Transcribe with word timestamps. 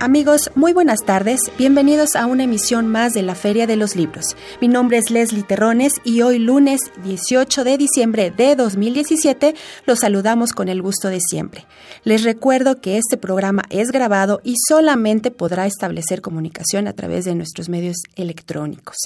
Amigos, 0.00 0.52
muy 0.54 0.72
buenas 0.72 1.00
tardes. 1.04 1.40
Bienvenidos 1.58 2.14
a 2.14 2.26
una 2.26 2.44
emisión 2.44 2.86
más 2.86 3.14
de 3.14 3.22
la 3.22 3.34
Feria 3.34 3.66
de 3.66 3.74
los 3.74 3.96
Libros. 3.96 4.36
Mi 4.60 4.68
nombre 4.68 4.98
es 4.98 5.10
Leslie 5.10 5.42
Terrones 5.42 5.94
y 6.04 6.22
hoy 6.22 6.38
lunes 6.38 6.82
18 7.02 7.64
de 7.64 7.76
diciembre 7.76 8.30
de 8.30 8.54
2017 8.54 9.56
los 9.86 9.98
saludamos 9.98 10.52
con 10.52 10.68
el 10.68 10.82
gusto 10.82 11.08
de 11.08 11.18
siempre. 11.20 11.66
Les 12.04 12.22
recuerdo 12.22 12.80
que 12.80 12.96
este 12.96 13.16
programa 13.16 13.64
es 13.70 13.90
grabado 13.90 14.40
y 14.44 14.54
solamente 14.68 15.32
podrá 15.32 15.66
establecer 15.66 16.20
comunicación 16.20 16.86
a 16.86 16.92
través 16.92 17.24
de 17.24 17.34
nuestros 17.34 17.68
medios 17.68 17.96
electrónicos. 18.14 18.98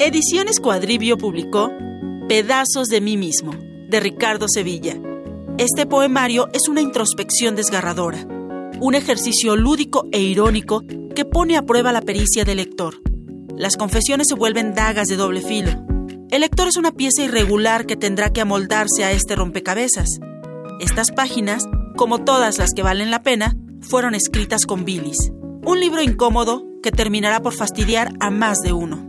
Ediciones 0.00 0.60
Cuadribio 0.60 1.18
publicó 1.18 1.70
Pedazos 2.26 2.88
de 2.88 3.02
mí 3.02 3.18
mismo, 3.18 3.52
de 3.90 4.00
Ricardo 4.00 4.46
Sevilla. 4.48 4.98
Este 5.58 5.84
poemario 5.84 6.48
es 6.54 6.68
una 6.70 6.80
introspección 6.80 7.54
desgarradora, 7.54 8.26
un 8.80 8.94
ejercicio 8.94 9.56
lúdico 9.56 10.08
e 10.10 10.22
irónico 10.22 10.84
que 11.14 11.26
pone 11.26 11.58
a 11.58 11.66
prueba 11.66 11.92
la 11.92 12.00
pericia 12.00 12.44
del 12.44 12.56
lector. 12.56 12.94
Las 13.58 13.76
confesiones 13.76 14.28
se 14.28 14.36
vuelven 14.36 14.72
dagas 14.72 15.08
de 15.08 15.16
doble 15.16 15.42
filo 15.42 15.91
el 16.32 16.40
lector 16.40 16.66
es 16.66 16.78
una 16.78 16.92
pieza 16.92 17.22
irregular 17.22 17.84
que 17.84 17.94
tendrá 17.94 18.32
que 18.32 18.40
amoldarse 18.40 19.04
a 19.04 19.12
este 19.12 19.36
rompecabezas. 19.36 20.18
Estas 20.80 21.10
páginas, 21.10 21.68
como 21.94 22.24
todas 22.24 22.56
las 22.56 22.70
que 22.74 22.82
valen 22.82 23.10
la 23.10 23.22
pena, 23.22 23.54
fueron 23.82 24.14
escritas 24.14 24.64
con 24.64 24.86
bilis. 24.86 25.30
Un 25.62 25.78
libro 25.78 26.02
incómodo 26.02 26.64
que 26.82 26.90
terminará 26.90 27.42
por 27.42 27.52
fastidiar 27.52 28.14
a 28.18 28.30
más 28.30 28.60
de 28.60 28.72
uno. 28.72 29.06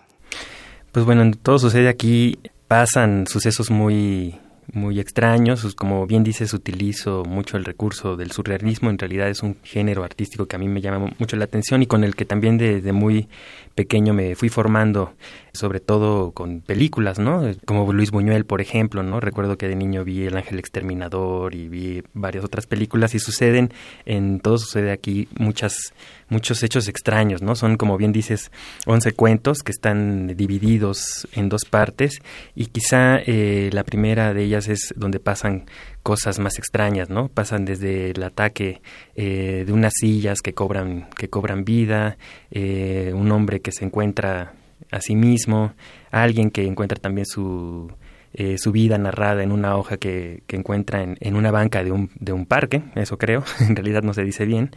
Pues 0.93 1.07
bueno, 1.07 1.23
en 1.23 1.33
Todo 1.33 1.59
Sucede 1.59 1.89
aquí 1.89 2.39
pasan 2.69 3.27
sucesos 3.27 3.71
muy 3.71 4.39
muy 4.73 5.01
extraños. 5.01 5.75
Como 5.75 6.07
bien 6.07 6.23
dices, 6.23 6.53
utilizo 6.55 7.25
mucho 7.25 7.57
el 7.57 7.65
recurso 7.65 8.17
del 8.17 8.31
surrealismo. 8.31 8.91
En 8.91 8.99
realidad 8.99 9.29
es 9.29 9.43
un 9.43 9.57
género 9.63 10.05
artístico 10.05 10.47
que 10.47 10.57
a 10.57 10.59
mí 10.59 10.69
me 10.69 10.81
llama 10.81 11.13
mucho 11.19 11.37
la 11.37 11.45
atención 11.45 11.83
y 11.83 11.87
con 11.87 12.05
el 12.05 12.15
que 12.15 12.25
también 12.25 12.59
desde 12.59 12.93
muy 12.93 13.29
pequeño 13.75 14.13
me 14.13 14.35
fui 14.35 14.49
formando, 14.49 15.15
sobre 15.53 15.81
todo 15.81 16.33
con 16.33 16.61
películas, 16.61 17.19
¿no? 17.19 17.43
Como 17.65 17.93
Luis 17.93 18.11
Buñuel, 18.11 18.45
por 18.45 18.61
ejemplo, 18.61 19.03
¿no? 19.03 19.21
Recuerdo 19.21 19.57
que 19.57 19.69
de 19.69 19.77
niño 19.77 20.05
vi 20.05 20.25
El 20.25 20.37
Ángel 20.37 20.59
Exterminador 20.59 21.55
y 21.55 21.69
vi 21.69 22.03
varias 22.13 22.45
otras 22.45 22.67
películas 22.67 23.15
y 23.15 23.19
suceden, 23.19 23.73
en 24.05 24.41
todo 24.41 24.59
sucede 24.59 24.91
aquí 24.91 25.29
muchas 25.39 25.95
muchos 26.31 26.63
hechos 26.63 26.89
extraños, 26.89 27.43
¿no? 27.43 27.55
Son, 27.55 27.77
como 27.77 27.99
bien 27.99 28.13
dices, 28.13 28.51
11 28.87 29.13
cuentos 29.13 29.63
que 29.63 29.73
están 29.73 30.29
divididos 30.29 31.29
en 31.33 31.49
dos 31.49 31.65
partes 31.65 32.23
y 32.55 32.67
quizá 32.67 33.19
eh, 33.19 33.69
la 33.73 33.85
primera 33.85 34.33
de 34.33 34.45
ellas 34.45 34.69
es 34.69 34.95
donde 34.97 35.21
pasan 35.21 35.67
cosas 36.03 36.39
más 36.39 36.59
extrañas, 36.59 37.11
¿no? 37.11 37.29
Pasan 37.29 37.65
desde 37.65 38.13
el 38.13 38.23
ataque 38.23 38.81
eh, 39.17 39.65
de 39.67 39.73
unas 39.73 39.93
sillas 40.01 40.41
que 40.41 40.55
cobran, 40.55 41.11
que 41.17 41.29
cobran 41.29 41.65
vida, 41.65 42.17
eh, 42.51 43.13
un 43.15 43.31
hombre 43.33 43.61
que 43.61 43.73
se 43.73 43.85
encuentra 43.85 44.55
a 44.91 45.01
sí 45.01 45.15
mismo, 45.15 45.75
alguien 46.11 46.51
que 46.51 46.65
encuentra 46.65 46.99
también 46.99 47.27
su 47.27 47.93
eh, 48.33 48.59
su 48.59 48.71
vida 48.71 48.97
narrada 48.97 49.43
en 49.43 49.51
una 49.51 49.77
hoja 49.77 49.97
que, 49.97 50.43
que 50.47 50.57
encuentra 50.57 51.03
en, 51.03 51.17
en, 51.21 51.35
una 51.35 51.51
banca 51.51 51.83
de 51.83 51.91
un, 51.91 52.11
de 52.19 52.33
un 52.33 52.47
parque, 52.47 52.83
eso 52.95 53.19
creo, 53.19 53.45
en 53.61 53.75
realidad 53.75 54.03
no 54.03 54.15
se 54.15 54.23
dice 54.23 54.47
bien. 54.47 54.71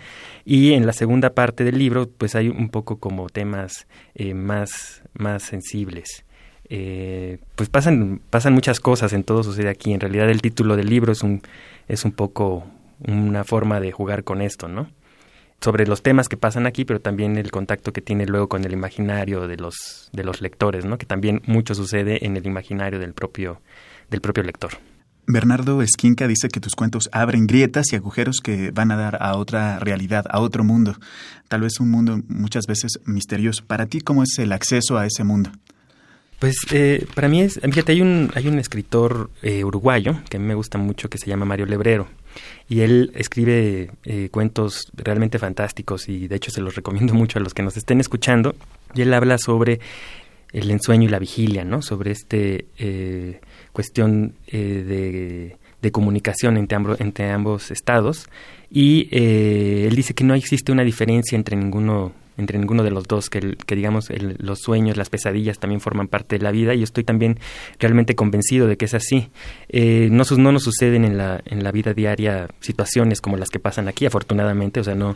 Y 0.45 0.73
en 0.73 0.85
la 0.85 0.93
segunda 0.93 1.31
parte 1.31 1.63
del 1.63 1.77
libro, 1.77 2.09
pues 2.09 2.35
hay 2.35 2.49
un 2.49 2.69
poco 2.69 2.97
como 2.97 3.29
temas 3.29 3.87
eh, 4.15 4.33
más, 4.33 5.03
más 5.13 5.43
sensibles. 5.43 6.25
Eh, 6.69 7.37
pues 7.55 7.69
pasan, 7.69 8.21
pasan 8.29 8.53
muchas 8.53 8.79
cosas 8.79 9.13
en 9.13 9.23
todo 9.23 9.43
sucede 9.43 9.69
aquí. 9.69 9.93
En 9.93 9.99
realidad 9.99 10.29
el 10.29 10.41
título 10.41 10.75
del 10.75 10.89
libro 10.89 11.11
es 11.11 11.21
un, 11.21 11.41
es 11.87 12.05
un 12.05 12.11
poco 12.11 12.65
una 13.07 13.43
forma 13.43 13.79
de 13.79 13.91
jugar 13.91 14.23
con 14.23 14.41
esto, 14.41 14.67
¿no? 14.67 14.89
Sobre 15.63 15.87
los 15.87 16.03
temas 16.03 16.27
que 16.27 16.35
pasan 16.35 16.65
aquí, 16.65 16.83
pero 16.83 16.99
también 16.99 17.37
el 17.37 17.49
contacto 17.49 17.93
que 17.93 18.01
tiene 18.01 18.25
luego 18.25 18.49
con 18.49 18.65
el 18.65 18.73
imaginario 18.73 19.47
de 19.47 19.55
los, 19.55 20.09
de 20.11 20.23
los 20.25 20.41
lectores, 20.41 20.83
¿no? 20.83 20.97
que 20.97 21.05
también 21.05 21.41
mucho 21.45 21.73
sucede 21.73 22.25
en 22.25 22.35
el 22.35 22.45
imaginario 22.45 22.99
del 22.99 23.13
propio, 23.13 23.61
del 24.09 24.19
propio 24.19 24.43
lector. 24.43 24.71
Bernardo 25.25 25.81
Esquinca 25.81 26.27
dice 26.27 26.49
que 26.49 26.59
tus 26.59 26.75
cuentos 26.75 27.09
abren 27.13 27.47
grietas 27.47 27.93
y 27.93 27.95
agujeros 27.95 28.41
que 28.43 28.71
van 28.71 28.91
a 28.91 28.97
dar 28.97 29.17
a 29.21 29.37
otra 29.37 29.79
realidad, 29.79 30.25
a 30.29 30.41
otro 30.41 30.65
mundo, 30.65 30.97
tal 31.47 31.61
vez 31.61 31.79
un 31.79 31.89
mundo 31.89 32.19
muchas 32.27 32.65
veces 32.67 32.99
misterioso. 33.05 33.63
Para 33.65 33.85
ti, 33.85 34.01
¿cómo 34.01 34.23
es 34.23 34.37
el 34.39 34.51
acceso 34.51 34.97
a 34.97 35.05
ese 35.05 35.23
mundo? 35.23 35.49
Pues 36.39 36.57
eh, 36.71 37.07
para 37.15 37.29
mí 37.29 37.39
es, 37.39 37.61
fíjate, 37.61 37.93
hay 37.93 38.01
un, 38.01 38.29
hay 38.35 38.49
un 38.49 38.59
escritor 38.59 39.29
eh, 39.41 39.63
uruguayo 39.63 40.17
que 40.29 40.35
a 40.35 40.39
mí 40.41 40.45
me 40.45 40.55
gusta 40.55 40.77
mucho 40.77 41.09
que 41.09 41.17
se 41.17 41.27
llama 41.27 41.45
Mario 41.45 41.67
Lebrero 41.67 42.09
y 42.69 42.81
él 42.81 43.11
escribe 43.15 43.91
eh, 44.03 44.29
cuentos 44.31 44.87
realmente 44.93 45.39
fantásticos 45.39 46.09
y 46.09 46.27
de 46.27 46.35
hecho 46.35 46.51
se 46.51 46.61
los 46.61 46.75
recomiendo 46.75 47.13
mucho 47.13 47.39
a 47.39 47.41
los 47.41 47.53
que 47.53 47.63
nos 47.63 47.77
estén 47.77 47.99
escuchando 47.99 48.55
y 48.93 49.01
él 49.01 49.13
habla 49.13 49.37
sobre 49.37 49.79
el 50.51 50.69
ensueño 50.69 51.07
y 51.07 51.11
la 51.11 51.19
vigilia, 51.19 51.63
¿no? 51.63 51.81
Sobre 51.81 52.11
este 52.11 52.65
eh, 52.77 53.41
cuestión 53.71 54.35
eh, 54.47 55.57
de, 55.81 55.91
comunicación 55.91 56.57
entre, 56.57 56.77
entre 56.99 57.29
ambos 57.31 57.69
estados 57.69 58.29
y 58.71 59.09
él 59.11 59.93
dice 59.95 60.13
que 60.13 60.23
no 60.23 60.33
existe 60.33 60.71
una 60.71 60.83
diferencia 60.83 61.35
entre 61.35 61.57
ninguno 61.57 62.13
entre 62.37 62.57
ninguno 62.57 62.83
de 62.83 62.91
los 62.91 63.07
dos, 63.07 63.29
que, 63.29 63.55
que 63.65 63.75
digamos 63.75 64.09
los 64.37 64.59
sueños, 64.59 64.97
las 64.97 65.09
pesadillas 65.09 65.59
también 65.59 65.81
forman 65.81 66.07
parte 66.07 66.37
de 66.37 66.43
la 66.43 66.51
vida 66.51 66.73
y 66.73 66.83
estoy 66.83 67.03
también 67.03 67.39
realmente 67.79 68.15
convencido 68.15 68.67
de 68.67 68.77
que 68.77 68.85
es 68.85 68.93
así. 68.93 69.29
Eh, 69.69 70.09
no, 70.11 70.23
no 70.37 70.51
nos 70.51 70.63
suceden 70.63 71.05
en 71.05 71.17
la, 71.17 71.41
en 71.45 71.63
la 71.63 71.71
vida 71.71 71.93
diaria 71.93 72.49
situaciones 72.59 73.21
como 73.21 73.37
las 73.37 73.49
que 73.49 73.59
pasan 73.59 73.87
aquí, 73.87 74.05
afortunadamente, 74.05 74.79
o 74.79 74.83
sea, 74.83 74.95
no, 74.95 75.15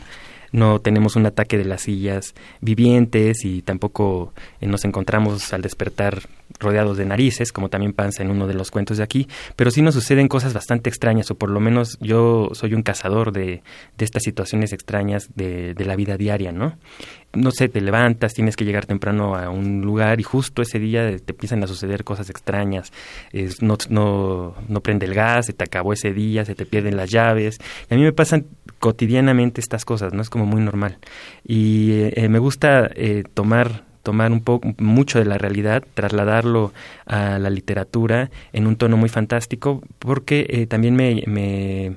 no 0.52 0.80
tenemos 0.80 1.16
un 1.16 1.26
ataque 1.26 1.58
de 1.58 1.64
las 1.64 1.82
sillas 1.82 2.34
vivientes 2.60 3.44
y 3.44 3.62
tampoco 3.62 4.32
eh, 4.60 4.66
nos 4.66 4.84
encontramos 4.84 5.52
al 5.52 5.62
despertar 5.62 6.22
rodeados 6.58 6.96
de 6.96 7.04
narices, 7.04 7.52
como 7.52 7.68
también 7.68 7.92
pasa 7.92 8.22
en 8.22 8.30
uno 8.30 8.46
de 8.46 8.54
los 8.54 8.70
cuentos 8.70 8.96
de 8.96 9.02
aquí, 9.02 9.28
pero 9.56 9.70
sí 9.70 9.82
nos 9.82 9.94
suceden 9.94 10.28
cosas 10.28 10.54
bastante 10.54 10.88
extrañas, 10.88 11.30
o 11.30 11.36
por 11.36 11.50
lo 11.50 11.60
menos 11.60 11.98
yo 12.00 12.50
soy 12.52 12.74
un 12.74 12.82
cazador 12.82 13.32
de, 13.32 13.62
de 13.96 14.04
estas 14.04 14.22
situaciones 14.22 14.72
extrañas 14.72 15.30
de, 15.34 15.74
de 15.74 15.84
la 15.84 15.96
vida 15.96 16.16
diaria, 16.16 16.52
¿no? 16.52 16.76
No 17.34 17.50
sé, 17.50 17.68
te 17.68 17.80
levantas, 17.80 18.34
tienes 18.34 18.56
que 18.56 18.64
llegar 18.64 18.86
temprano 18.86 19.36
a 19.36 19.50
un 19.50 19.82
lugar 19.82 20.20
y 20.20 20.22
justo 20.22 20.62
ese 20.62 20.78
día 20.78 21.16
te 21.18 21.32
empiezan 21.32 21.62
a 21.62 21.66
suceder 21.66 22.04
cosas 22.04 22.30
extrañas. 22.30 22.92
no, 23.60 23.76
no, 23.90 24.54
no 24.68 24.80
prende 24.80 25.06
el 25.06 25.14
gas, 25.14 25.46
se 25.46 25.52
te 25.52 25.64
acabó 25.64 25.92
ese 25.92 26.12
día, 26.12 26.44
se 26.44 26.54
te 26.54 26.66
pierden 26.66 26.96
las 26.96 27.10
llaves. 27.10 27.58
Y 27.90 27.94
a 27.94 27.96
mí 27.96 28.02
me 28.02 28.12
pasan 28.12 28.46
cotidianamente 28.78 29.60
estas 29.60 29.84
cosas, 29.84 30.12
¿no? 30.12 30.22
Es 30.22 30.30
como 30.30 30.46
muy 30.46 30.62
normal. 30.62 30.98
Y 31.44 32.10
eh, 32.14 32.28
me 32.28 32.38
gusta 32.38 32.90
eh, 32.94 33.24
tomar 33.34 33.88
tomar 34.02 34.32
un 34.32 34.40
poco 34.40 34.74
mucho 34.78 35.18
de 35.18 35.26
la 35.26 35.36
realidad, 35.36 35.84
trasladarlo 35.92 36.72
a 37.04 37.38
la 37.38 37.50
literatura 37.50 38.30
en 38.54 38.66
un 38.66 38.76
tono 38.76 38.96
muy 38.96 39.10
fantástico, 39.10 39.82
porque 39.98 40.46
eh, 40.48 40.66
también 40.66 40.96
me, 40.96 41.24
me 41.26 41.96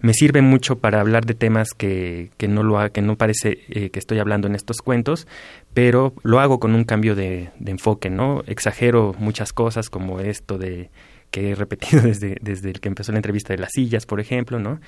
me 0.00 0.14
sirve 0.14 0.42
mucho 0.42 0.78
para 0.78 1.00
hablar 1.00 1.24
de 1.24 1.34
temas 1.34 1.70
que, 1.70 2.30
que 2.36 2.48
no 2.48 2.62
lo 2.62 2.92
que 2.92 3.02
no 3.02 3.16
parece 3.16 3.58
eh, 3.68 3.90
que 3.90 3.98
estoy 3.98 4.18
hablando 4.18 4.46
en 4.46 4.54
estos 4.54 4.78
cuentos, 4.78 5.26
pero 5.74 6.14
lo 6.22 6.40
hago 6.40 6.60
con 6.60 6.74
un 6.74 6.84
cambio 6.84 7.14
de, 7.14 7.50
enfoque, 7.64 8.10
¿no? 8.10 8.42
Exagero 8.46 9.14
muchas 9.18 9.52
cosas 9.52 9.90
como 9.90 10.20
esto 10.20 10.58
de 10.58 10.90
que 11.30 11.50
he 11.50 11.54
repetido 11.54 12.02
desde, 12.02 12.38
desde 12.40 12.70
el 12.70 12.80
que 12.80 12.88
empezó 12.88 13.12
la 13.12 13.18
entrevista 13.18 13.52
de 13.52 13.58
las 13.58 13.72
sillas, 13.72 14.06
por 14.06 14.20
ejemplo, 14.20 14.58
¿no? 14.58 14.80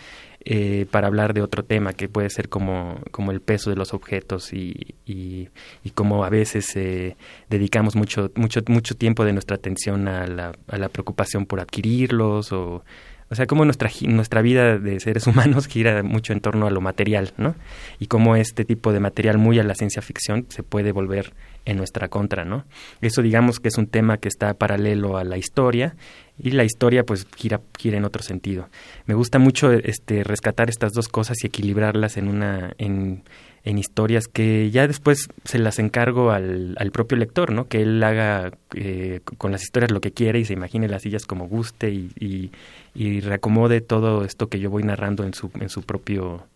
Eh, 0.44 0.86
para 0.90 1.08
hablar 1.08 1.34
de 1.34 1.42
otro 1.42 1.64
tema 1.64 1.92
que 1.92 2.08
puede 2.08 2.30
ser 2.30 2.48
como, 2.48 3.00
como 3.10 3.32
el 3.32 3.40
peso 3.40 3.70
de 3.70 3.76
los 3.76 3.92
objetos 3.92 4.52
y, 4.52 4.94
y, 5.04 5.50
cómo 5.94 6.24
a 6.24 6.30
veces 6.30 6.76
eh, 6.76 7.16
dedicamos 7.50 7.96
mucho, 7.96 8.30
mucho, 8.36 8.60
mucho 8.68 8.96
tiempo 8.96 9.24
de 9.24 9.32
nuestra 9.32 9.56
atención 9.56 10.06
a 10.06 10.26
la, 10.26 10.52
a 10.68 10.78
la 10.78 10.88
preocupación 10.88 11.44
por 11.44 11.60
adquirirlos 11.60 12.52
o 12.52 12.84
o 13.30 13.34
sea, 13.34 13.46
cómo 13.46 13.64
nuestra, 13.64 13.90
nuestra 14.02 14.42
vida 14.42 14.78
de 14.78 15.00
seres 15.00 15.26
humanos 15.28 15.66
gira 15.66 16.02
mucho 16.02 16.32
en 16.32 16.40
torno 16.40 16.66
a 16.66 16.70
lo 16.70 16.80
material, 16.80 17.32
¿no? 17.36 17.54
Y 17.98 18.06
cómo 18.06 18.36
este 18.36 18.64
tipo 18.64 18.92
de 18.92 19.00
material 19.00 19.38
muy 19.38 19.58
a 19.58 19.64
la 19.64 19.74
ciencia 19.74 20.02
ficción 20.02 20.46
se 20.48 20.62
puede 20.62 20.92
volver 20.92 21.32
en 21.68 21.76
nuestra 21.76 22.08
contra, 22.08 22.46
¿no? 22.46 22.64
Eso 23.02 23.20
digamos 23.20 23.60
que 23.60 23.68
es 23.68 23.76
un 23.76 23.88
tema 23.88 24.16
que 24.16 24.28
está 24.28 24.54
paralelo 24.54 25.18
a 25.18 25.24
la 25.24 25.36
historia 25.36 25.96
y 26.38 26.52
la 26.52 26.64
historia 26.64 27.04
pues 27.04 27.26
gira, 27.36 27.60
gira 27.78 27.98
en 27.98 28.06
otro 28.06 28.22
sentido. 28.22 28.68
Me 29.04 29.14
gusta 29.14 29.38
mucho 29.38 29.70
este 29.70 30.24
rescatar 30.24 30.70
estas 30.70 30.94
dos 30.94 31.08
cosas 31.08 31.36
y 31.44 31.48
equilibrarlas 31.48 32.16
en 32.16 32.28
una 32.28 32.72
en, 32.78 33.22
en 33.64 33.76
historias 33.76 34.28
que 34.28 34.70
ya 34.70 34.86
después 34.86 35.28
se 35.44 35.58
las 35.58 35.78
encargo 35.78 36.30
al, 36.30 36.74
al 36.78 36.90
propio 36.90 37.18
lector, 37.18 37.52
¿no? 37.52 37.68
Que 37.68 37.82
él 37.82 38.02
haga 38.02 38.50
eh, 38.74 39.20
con 39.36 39.52
las 39.52 39.62
historias 39.62 39.90
lo 39.90 40.00
que 40.00 40.12
quiere 40.12 40.38
y 40.38 40.46
se 40.46 40.54
imagine 40.54 40.88
las 40.88 41.02
sillas 41.02 41.26
como 41.26 41.48
guste 41.48 41.90
y, 41.90 42.10
y, 42.18 42.50
y 42.94 43.20
reacomode 43.20 43.82
todo 43.82 44.24
esto 44.24 44.48
que 44.48 44.58
yo 44.58 44.70
voy 44.70 44.84
narrando 44.84 45.22
en 45.24 45.34
su, 45.34 45.50
en 45.60 45.68
su 45.68 45.82
propio 45.82 46.46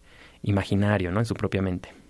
imaginario, 0.42 1.10
¿no? 1.12 1.20
En 1.20 1.26
su 1.26 1.34
propia 1.34 1.60
mente. 1.60 2.01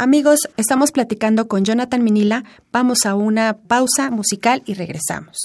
Amigos, 0.00 0.48
estamos 0.56 0.92
platicando 0.92 1.46
con 1.46 1.62
Jonathan 1.62 2.02
Minila. 2.02 2.44
Vamos 2.72 3.04
a 3.04 3.14
una 3.14 3.58
pausa 3.58 4.10
musical 4.10 4.62
y 4.64 4.72
regresamos. 4.72 5.36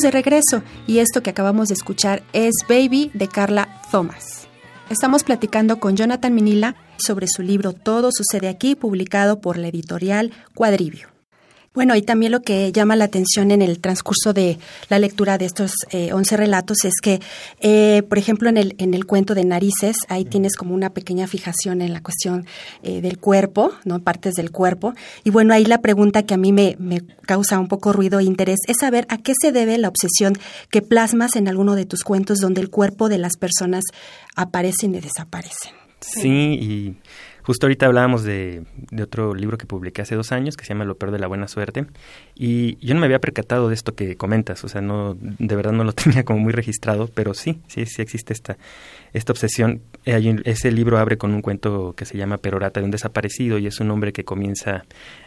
De 0.00 0.10
regreso 0.10 0.62
y 0.86 1.00
esto 1.00 1.22
que 1.22 1.28
acabamos 1.28 1.68
de 1.68 1.74
escuchar 1.74 2.22
es 2.32 2.54
Baby 2.66 3.10
de 3.12 3.28
Carla 3.28 3.82
Thomas. 3.90 4.48
Estamos 4.88 5.22
platicando 5.22 5.80
con 5.80 5.96
Jonathan 5.96 6.34
Minila 6.34 6.76
sobre 6.96 7.26
su 7.26 7.42
libro 7.42 7.74
Todo 7.74 8.10
sucede 8.10 8.48
aquí, 8.48 8.74
publicado 8.74 9.42
por 9.42 9.58
la 9.58 9.68
editorial 9.68 10.32
Cuadribio. 10.54 11.11
Bueno, 11.74 11.96
y 11.96 12.02
también 12.02 12.32
lo 12.32 12.42
que 12.42 12.70
llama 12.70 12.96
la 12.96 13.04
atención 13.04 13.50
en 13.50 13.62
el 13.62 13.80
transcurso 13.80 14.34
de 14.34 14.58
la 14.90 14.98
lectura 14.98 15.38
de 15.38 15.46
estos 15.46 15.72
eh, 15.90 16.12
11 16.12 16.36
relatos 16.36 16.84
es 16.84 16.92
que, 17.02 17.20
eh, 17.60 18.02
por 18.10 18.18
ejemplo, 18.18 18.50
en 18.50 18.58
el, 18.58 18.74
en 18.76 18.92
el 18.92 19.06
cuento 19.06 19.34
de 19.34 19.44
Narices, 19.44 19.96
ahí 20.08 20.26
tienes 20.26 20.56
como 20.56 20.74
una 20.74 20.90
pequeña 20.90 21.26
fijación 21.26 21.80
en 21.80 21.94
la 21.94 22.02
cuestión 22.02 22.44
eh, 22.82 23.00
del 23.00 23.18
cuerpo, 23.18 23.72
¿no? 23.84 24.00
Partes 24.00 24.34
del 24.34 24.50
cuerpo. 24.50 24.92
Y 25.24 25.30
bueno, 25.30 25.54
ahí 25.54 25.64
la 25.64 25.80
pregunta 25.80 26.24
que 26.24 26.34
a 26.34 26.36
mí 26.36 26.52
me, 26.52 26.76
me 26.78 27.00
causa 27.22 27.58
un 27.58 27.68
poco 27.68 27.94
ruido 27.94 28.20
e 28.20 28.24
interés 28.24 28.58
es 28.66 28.76
saber 28.80 29.06
a 29.08 29.16
qué 29.16 29.32
se 29.40 29.50
debe 29.50 29.78
la 29.78 29.88
obsesión 29.88 30.34
que 30.68 30.82
plasmas 30.82 31.36
en 31.36 31.48
alguno 31.48 31.74
de 31.74 31.86
tus 31.86 32.04
cuentos 32.04 32.38
donde 32.38 32.60
el 32.60 32.68
cuerpo 32.68 33.08
de 33.08 33.16
las 33.16 33.38
personas 33.38 33.84
aparecen 34.36 34.94
y 34.94 35.00
desaparecen. 35.00 35.72
Sí, 36.00 36.28
y 36.28 36.96
Justo 37.42 37.66
ahorita 37.66 37.86
hablábamos 37.86 38.24
de, 38.24 38.64
de, 38.90 39.02
otro 39.02 39.34
libro 39.34 39.58
que 39.58 39.66
publiqué 39.66 40.02
hace 40.02 40.14
dos 40.14 40.32
años 40.32 40.56
que 40.56 40.64
se 40.64 40.70
llama 40.70 40.84
Lo 40.84 40.96
peor 40.96 41.12
de 41.12 41.18
la 41.18 41.26
buena 41.26 41.48
suerte 41.48 41.86
y 42.34 42.76
yo 42.84 42.94
no 42.94 43.00
me 43.00 43.06
había 43.06 43.20
percatado 43.20 43.68
de 43.68 43.74
esto 43.74 43.94
que 43.94 44.16
comentas, 44.16 44.64
o 44.64 44.68
sea, 44.68 44.80
no 44.80 45.16
de 45.20 45.56
verdad 45.56 45.72
no 45.72 45.84
lo 45.84 45.92
tenía 45.92 46.24
como 46.24 46.38
muy 46.38 46.52
registrado, 46.52 47.08
pero 47.12 47.34
sí, 47.34 47.60
sí, 47.68 47.86
sí 47.86 48.02
existe 48.02 48.32
esta, 48.32 48.56
esta 49.12 49.32
obsesión. 49.32 49.82
Ese 50.04 50.72
libro 50.72 50.98
abre 50.98 51.18
con 51.18 51.32
un 51.34 51.42
cuento 51.42 51.94
que 51.96 52.04
se 52.04 52.16
llama 52.18 52.38
Perorata 52.38 52.80
de 52.80 52.84
un 52.84 52.90
desaparecido 52.90 53.58
y 53.58 53.66
es 53.66 53.78
un 53.80 53.90
hombre 53.90 54.12
que 54.12 54.24
comienza 54.24 54.84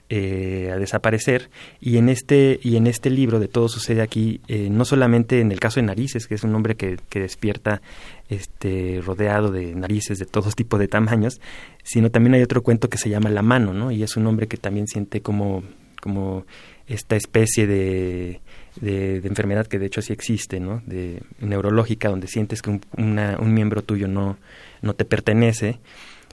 eh, 0.10 0.70
a 0.72 0.78
desaparecer 0.78 1.50
y 1.80 1.98
en 1.98 2.10
este 2.10 2.60
y 2.62 2.76
en 2.76 2.86
este 2.86 3.10
libro 3.10 3.40
de 3.40 3.48
todo 3.48 3.70
sucede 3.70 4.02
aquí 4.04 4.42
eh, 4.48 4.70
no 4.70 4.86
solamente 4.86 5.40
en 5.40 5.52
el 5.52 5.60
caso 5.60 5.80
de 5.80 5.88
narices 5.88 6.28
que 6.28 6.36
es 6.36 6.44
un 6.44 6.54
hombre 6.54 6.76
que, 6.76 7.00
que 7.10 7.22
despierta 7.22 7.82
este 8.30 9.02
rodeado 9.06 9.52
de 9.52 9.76
narices 9.76 10.18
de 10.18 10.26
todos 10.26 10.56
tipos 10.56 10.80
de 10.80 10.88
tamaños 10.88 11.40
sino 11.84 12.10
también 12.10 12.34
hay 12.36 12.42
otro 12.42 12.64
cuento 12.64 12.90
que 12.90 12.98
se 12.98 13.10
llama 13.10 13.30
la 13.30 13.42
mano 13.42 13.74
no 13.74 13.92
y 13.92 14.04
es 14.04 14.18
un 14.18 14.26
hombre 14.28 14.48
que 14.48 14.58
también 14.58 14.88
siente 14.88 15.22
como 15.22 15.64
como 16.02 16.46
esta 16.88 17.16
especie 17.16 17.66
de, 17.66 18.42
de, 18.80 19.18
enfermedad 19.24 19.66
que 19.66 19.80
de 19.80 19.88
hecho 19.88 20.04
sí 20.04 20.14
existe, 20.14 20.60
¿no? 20.60 20.84
De 20.86 21.24
neurológica, 21.40 22.10
donde 22.10 22.28
sientes 22.28 22.62
que 22.62 22.70
un, 22.70 22.82
un 22.96 23.54
miembro 23.54 23.82
tuyo 23.82 24.08
no, 24.08 24.38
no 24.84 24.94
te 24.94 25.04
pertenece 25.04 25.80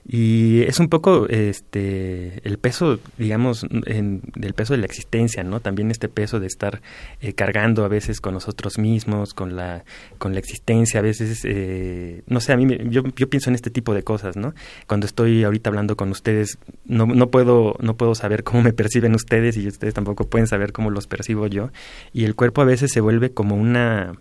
y 0.06 0.62
es 0.62 0.80
un 0.80 0.88
poco 0.88 1.28
este 1.28 2.40
el 2.46 2.58
peso 2.58 2.98
digamos 3.18 3.64
en, 3.86 4.22
del 4.34 4.54
peso 4.54 4.74
de 4.74 4.80
la 4.80 4.86
existencia 4.86 5.44
no 5.44 5.60
también 5.60 5.90
este 5.90 6.08
peso 6.08 6.40
de 6.40 6.46
estar 6.46 6.82
eh, 7.20 7.34
cargando 7.34 7.84
a 7.84 7.88
veces 7.88 8.20
con 8.20 8.34
nosotros 8.34 8.78
mismos 8.78 9.32
con 9.34 9.54
la 9.54 9.84
con 10.18 10.32
la 10.32 10.40
existencia 10.40 11.00
a 11.00 11.02
veces 11.02 11.44
eh, 11.44 12.22
no 12.26 12.40
sé 12.40 12.52
a 12.52 12.56
mí 12.56 12.66
yo, 12.90 13.02
yo 13.16 13.28
pienso 13.28 13.50
en 13.50 13.54
este 13.54 13.70
tipo 13.70 13.94
de 13.94 14.02
cosas 14.02 14.36
no 14.36 14.54
cuando 14.86 15.06
estoy 15.06 15.44
ahorita 15.44 15.70
hablando 15.70 15.96
con 15.96 16.10
ustedes 16.10 16.58
no, 16.84 17.06
no 17.06 17.30
puedo 17.30 17.76
no 17.80 17.96
puedo 17.96 18.14
saber 18.14 18.44
cómo 18.44 18.62
me 18.62 18.72
perciben 18.72 19.14
ustedes 19.14 19.56
y 19.56 19.66
ustedes 19.66 19.94
tampoco 19.94 20.26
pueden 20.28 20.46
saber 20.46 20.72
cómo 20.72 20.90
los 20.90 21.06
percibo 21.06 21.46
yo. 21.46 21.70
Y 22.12 22.24
el 22.24 22.34
cuerpo 22.34 22.62
a 22.62 22.64
veces 22.64 22.90
se 22.92 23.00
vuelve 23.00 23.32
como 23.32 23.56
una 23.56 24.14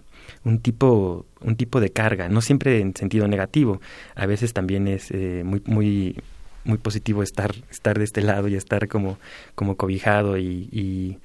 un 0.44 0.60
tipo 0.60 1.26
un 1.42 1.56
tipo 1.56 1.80
de 1.80 1.90
carga 1.90 2.30
no 2.30 2.42
siempre 2.42 2.80
en 2.80 2.96
sentido 2.96 3.28
negativo. 3.28 3.82
A 4.16 4.26
veces 4.26 4.54
también 4.54 4.88
es 4.88 5.12
eh, 5.12 5.44
muy 5.46 5.62
muy 5.66 6.16
muy 6.64 6.78
positivo 6.78 7.24
estar 7.24 7.54
estar 7.70 7.98
de 7.98 8.04
este 8.04 8.22
lado 8.22 8.48
y 8.48 8.56
estar 8.56 8.88
como 8.88 9.18
como 9.56 9.76
cobijado 9.76 10.38
y, 10.38 11.20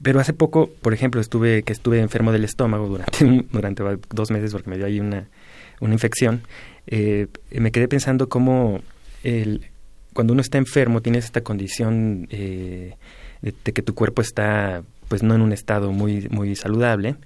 pero 0.00 0.20
hace 0.20 0.32
poco 0.32 0.70
por 0.82 0.94
ejemplo 0.94 1.20
estuve 1.20 1.62
que 1.62 1.72
estuve 1.72 2.00
enfermo 2.00 2.32
del 2.32 2.44
estómago 2.44 2.86
durante 2.86 3.44
durante 3.52 3.82
dos 4.10 4.30
meses 4.30 4.52
porque 4.52 4.70
me 4.70 4.76
dio 4.76 4.86
ahí 4.86 5.00
una 5.00 5.28
una 5.80 5.92
infección 5.92 6.42
eh, 6.86 7.26
me 7.50 7.72
quedé 7.72 7.88
pensando 7.88 8.28
cómo 8.28 8.80
el 9.24 9.66
cuando 10.12 10.32
uno 10.32 10.42
está 10.42 10.58
enfermo 10.58 11.02
tienes 11.02 11.24
esta 11.24 11.42
condición 11.42 12.28
eh, 12.30 12.94
de 13.42 13.72
que 13.72 13.82
tu 13.82 13.94
cuerpo 13.94 14.22
está 14.22 14.82
pues 15.08 15.22
no 15.22 15.34
en 15.34 15.40
un 15.40 15.52
estado 15.52 15.92
muy 15.92 16.28
muy 16.30 16.54
saludable 16.56 17.16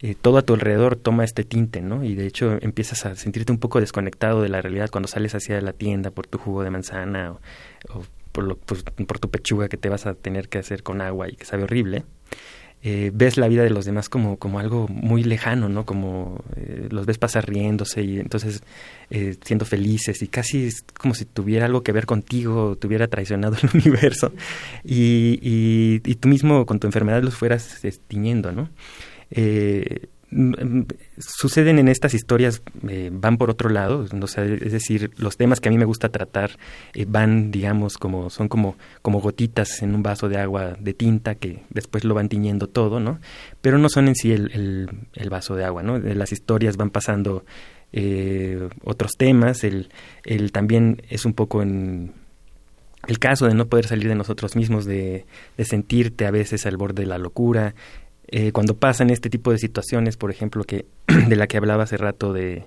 eh, 0.00 0.14
todo 0.20 0.38
a 0.38 0.42
tu 0.42 0.54
alrededor 0.54 0.96
toma 0.96 1.24
este 1.24 1.44
tinte 1.44 1.80
no 1.82 2.04
y 2.04 2.14
de 2.14 2.26
hecho 2.26 2.58
empiezas 2.60 3.04
a 3.06 3.14
sentirte 3.14 3.52
un 3.52 3.58
poco 3.58 3.80
desconectado 3.80 4.42
de 4.42 4.48
la 4.48 4.62
realidad 4.62 4.90
cuando 4.90 5.08
sales 5.08 5.34
hacia 5.34 5.60
la 5.60 5.72
tienda 5.72 6.10
por 6.10 6.26
tu 6.26 6.38
jugo 6.38 6.62
de 6.62 6.70
manzana 6.70 7.32
o, 7.32 8.04
por, 8.32 8.44
lo, 8.44 8.56
pues, 8.56 8.82
por 8.82 9.18
tu 9.18 9.30
pechuga 9.30 9.68
que 9.68 9.76
te 9.76 9.88
vas 9.88 10.06
a 10.06 10.14
tener 10.14 10.48
que 10.48 10.58
hacer 10.58 10.82
con 10.82 11.00
agua 11.00 11.28
y 11.28 11.36
que 11.36 11.44
sabe 11.44 11.64
horrible 11.64 12.04
eh, 12.84 13.12
ves 13.14 13.36
la 13.36 13.46
vida 13.46 13.62
de 13.62 13.70
los 13.70 13.84
demás 13.84 14.08
como, 14.08 14.38
como 14.38 14.58
algo 14.58 14.88
muy 14.88 15.22
lejano, 15.22 15.68
¿no? 15.68 15.86
Como 15.86 16.42
eh, 16.56 16.88
los 16.90 17.06
ves 17.06 17.16
pasar 17.16 17.48
riéndose 17.48 18.02
y 18.02 18.18
entonces 18.18 18.62
eh, 19.10 19.36
siendo 19.44 19.64
felices 19.64 20.20
y 20.20 20.26
casi 20.26 20.66
es 20.66 20.84
como 20.98 21.14
si 21.14 21.24
tuviera 21.24 21.66
algo 21.66 21.84
que 21.84 21.92
ver 21.92 22.06
contigo, 22.06 22.76
tuviera 22.76 23.06
traicionado 23.06 23.56
el 23.62 23.70
universo 23.74 24.32
y, 24.82 25.38
y, 25.40 26.02
y 26.04 26.14
tú 26.16 26.28
mismo 26.28 26.66
con 26.66 26.80
tu 26.80 26.88
enfermedad 26.88 27.22
los 27.22 27.36
fueras 27.36 27.80
tiñendo, 28.08 28.50
¿no? 28.50 28.68
Suceden 31.18 31.78
en 31.78 31.88
estas 31.88 32.14
historias 32.14 32.62
eh, 32.88 33.10
van 33.12 33.36
por 33.36 33.50
otro 33.50 33.68
lado 33.68 34.06
o 34.20 34.26
sea, 34.26 34.44
es 34.44 34.72
decir 34.72 35.10
los 35.16 35.36
temas 35.36 35.60
que 35.60 35.68
a 35.68 35.72
mí 35.72 35.78
me 35.78 35.84
gusta 35.84 36.08
tratar 36.08 36.52
eh, 36.94 37.04
van 37.06 37.50
digamos 37.50 37.98
como 37.98 38.30
son 38.30 38.48
como 38.48 38.76
como 39.02 39.20
gotitas 39.20 39.82
en 39.82 39.94
un 39.94 40.02
vaso 40.02 40.28
de 40.28 40.38
agua 40.38 40.76
de 40.78 40.94
tinta 40.94 41.34
que 41.34 41.62
después 41.70 42.04
lo 42.04 42.14
van 42.14 42.28
tiñendo 42.28 42.66
todo 42.66 42.98
no 42.98 43.20
pero 43.60 43.78
no 43.78 43.88
son 43.88 44.08
en 44.08 44.14
sí 44.14 44.32
el, 44.32 44.50
el, 44.52 44.90
el 45.14 45.30
vaso 45.30 45.54
de 45.54 45.64
agua 45.64 45.82
no 45.82 45.98
las 45.98 46.32
historias 46.32 46.76
van 46.76 46.90
pasando 46.90 47.44
eh, 47.92 48.68
otros 48.84 49.12
temas 49.18 49.64
el, 49.64 49.90
el 50.24 50.50
también 50.50 51.02
es 51.10 51.26
un 51.26 51.34
poco 51.34 51.62
en 51.62 52.14
el 53.06 53.18
caso 53.18 53.46
de 53.46 53.54
no 53.54 53.66
poder 53.66 53.86
salir 53.86 54.08
de 54.08 54.14
nosotros 54.14 54.54
mismos, 54.54 54.84
de, 54.84 55.26
de 55.56 55.64
sentirte 55.64 56.26
a 56.26 56.30
veces 56.30 56.66
al 56.66 56.76
borde 56.76 57.02
de 57.02 57.08
la 57.08 57.18
locura, 57.18 57.74
eh, 58.32 58.50
cuando 58.50 58.74
pasan 58.76 59.10
este 59.10 59.30
tipo 59.30 59.52
de 59.52 59.58
situaciones, 59.58 60.16
por 60.16 60.30
ejemplo, 60.30 60.64
que 60.64 60.86
de 61.06 61.36
la 61.36 61.46
que 61.46 61.58
hablaba 61.58 61.84
hace 61.84 61.98
rato 61.98 62.32
de, 62.32 62.64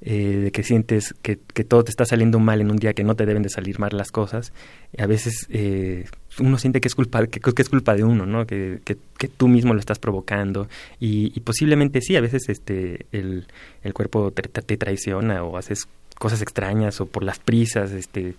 eh, 0.00 0.36
de 0.44 0.50
que 0.50 0.62
sientes 0.62 1.14
que, 1.22 1.38
que, 1.54 1.62
todo 1.64 1.84
te 1.84 1.90
está 1.90 2.04
saliendo 2.04 2.38
mal 2.38 2.60
en 2.60 2.70
un 2.70 2.76
día 2.76 2.94
que 2.94 3.04
no 3.04 3.14
te 3.14 3.26
deben 3.26 3.42
de 3.42 3.48
salir 3.48 3.78
mal 3.78 3.90
las 3.92 4.10
cosas, 4.10 4.52
a 4.98 5.06
veces 5.06 5.46
eh, 5.50 6.04
uno 6.38 6.58
siente 6.58 6.80
que 6.80 6.88
es 6.88 6.94
culpa 6.94 7.26
que, 7.26 7.40
es 7.56 7.68
culpa 7.68 7.94
de 7.94 8.04
uno, 8.04 8.26
¿no? 8.26 8.46
Que, 8.46 8.80
que, 8.84 8.96
tú 9.28 9.48
mismo 9.48 9.72
lo 9.72 9.80
estás 9.80 9.98
provocando 9.98 10.68
y, 11.00 11.32
y, 11.34 11.40
posiblemente 11.40 12.00
sí, 12.02 12.16
a 12.16 12.20
veces 12.20 12.48
este 12.48 13.06
el, 13.12 13.46
cuerpo 13.94 14.30
te, 14.30 14.42
te, 14.42 14.76
traiciona 14.76 15.42
o 15.42 15.56
haces 15.56 15.86
cosas 16.18 16.42
extrañas 16.42 17.00
o 17.00 17.06
por 17.06 17.24
las 17.24 17.38
prisas, 17.38 17.92
este 17.92 18.34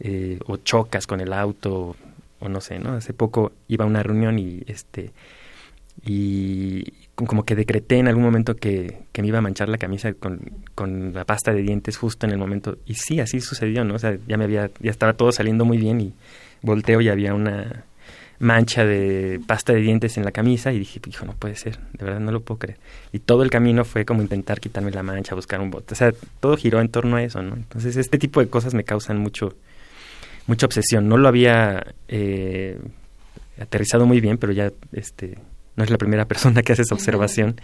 eh, 0.00 0.38
o 0.46 0.56
chocas 0.56 1.06
con 1.06 1.20
el 1.20 1.32
auto 1.32 1.96
o 2.38 2.48
no 2.48 2.60
sé, 2.60 2.78
¿no? 2.78 2.92
Hace 2.92 3.12
poco 3.12 3.52
iba 3.68 3.84
a 3.84 3.88
una 3.88 4.02
reunión 4.02 4.38
y 4.38 4.62
este 4.66 5.12
y 6.04 6.84
como 7.14 7.44
que 7.44 7.54
decreté 7.54 7.98
en 7.98 8.08
algún 8.08 8.24
momento 8.24 8.56
que, 8.56 9.02
que 9.12 9.22
me 9.22 9.28
iba 9.28 9.38
a 9.38 9.42
manchar 9.42 9.68
la 9.68 9.78
camisa 9.78 10.12
con, 10.14 10.40
con, 10.74 11.12
la 11.12 11.24
pasta 11.24 11.52
de 11.52 11.62
dientes 11.62 11.96
justo 11.96 12.26
en 12.26 12.32
el 12.32 12.38
momento. 12.38 12.78
Y 12.86 12.94
sí 12.94 13.20
así 13.20 13.40
sucedió 13.40 13.84
no 13.84 13.94
o 13.94 13.98
sea 13.98 14.16
ya 14.26 14.36
me 14.36 14.44
había 14.44 14.70
ya 14.80 14.90
estaba 14.90 15.14
todo 15.14 15.32
saliendo 15.32 15.64
muy 15.64 15.78
bien 15.78 16.00
y 16.00 16.12
volteo 16.62 17.00
y 17.00 17.08
había 17.08 17.34
una 17.34 17.84
mancha 18.38 18.86
de 18.86 19.38
pasta 19.46 19.74
de 19.74 19.80
dientes 19.80 20.16
en 20.16 20.24
la 20.24 20.32
camisa 20.32 20.72
y 20.72 20.78
dije 20.78 20.98
hijo 21.06 21.26
no 21.26 21.34
puede 21.34 21.56
ser 21.56 21.78
de 21.92 22.04
verdad 22.04 22.20
no 22.20 22.32
lo 22.32 22.40
puedo 22.40 22.58
creer. 22.58 22.78
Y 23.12 23.18
todo 23.18 23.42
el 23.42 23.50
camino 23.50 23.84
fue 23.84 24.06
como 24.06 24.22
intentar 24.22 24.60
quitarme 24.60 24.90
la 24.90 25.02
mancha 25.02 25.34
buscar 25.34 25.60
un 25.60 25.70
bote 25.70 25.92
o 25.92 25.96
sea 25.96 26.12
todo 26.40 26.56
giró 26.56 26.80
en 26.80 26.88
torno 26.88 27.16
a 27.16 27.22
eso 27.22 27.42
no 27.42 27.54
entonces 27.54 27.96
este 27.96 28.16
tipo 28.16 28.40
de 28.40 28.48
cosas 28.48 28.72
me 28.72 28.84
causan 28.84 29.18
mucho 29.18 29.54
mucha 30.46 30.66
obsesión. 30.66 31.06
No 31.08 31.16
lo 31.16 31.28
había 31.28 31.94
eh, 32.08 32.78
aterrizado 33.60 34.06
muy 34.06 34.20
bien 34.20 34.38
pero 34.38 34.52
ya 34.52 34.72
este 34.92 35.36
no 35.76 35.84
es 35.84 35.90
la 35.90 35.98
primera 35.98 36.26
persona 36.26 36.62
que 36.62 36.72
hace 36.72 36.82
esa 36.82 36.94
observación. 36.94 37.60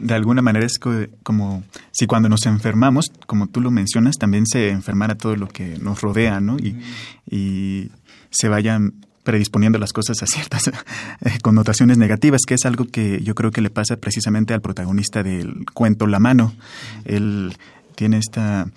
De 0.00 0.14
alguna 0.14 0.42
manera 0.42 0.66
es 0.66 0.78
como 0.78 1.64
si 1.92 2.06
cuando 2.06 2.28
nos 2.28 2.46
enfermamos, 2.46 3.06
como 3.26 3.46
tú 3.46 3.60
lo 3.60 3.70
mencionas, 3.70 4.16
también 4.16 4.46
se 4.46 4.70
enfermara 4.70 5.16
todo 5.16 5.36
lo 5.36 5.48
que 5.48 5.78
nos 5.78 6.00
rodea, 6.00 6.40
¿no? 6.40 6.58
Y, 6.58 6.76
y 7.30 7.90
se 8.30 8.48
vayan 8.48 8.94
predisponiendo 9.22 9.78
las 9.78 9.92
cosas 9.92 10.22
a 10.22 10.26
ciertas 10.26 10.68
eh, 10.68 11.38
connotaciones 11.42 11.98
negativas, 11.98 12.42
que 12.46 12.54
es 12.54 12.64
algo 12.64 12.86
que 12.86 13.22
yo 13.22 13.34
creo 13.34 13.50
que 13.50 13.60
le 13.60 13.70
pasa 13.70 13.96
precisamente 13.96 14.54
al 14.54 14.60
protagonista 14.60 15.22
del 15.22 15.66
cuento 15.72 16.06
La 16.06 16.18
mano. 16.18 16.54
Él 17.04 17.56
tiene 17.94 18.18
esta 18.18 18.68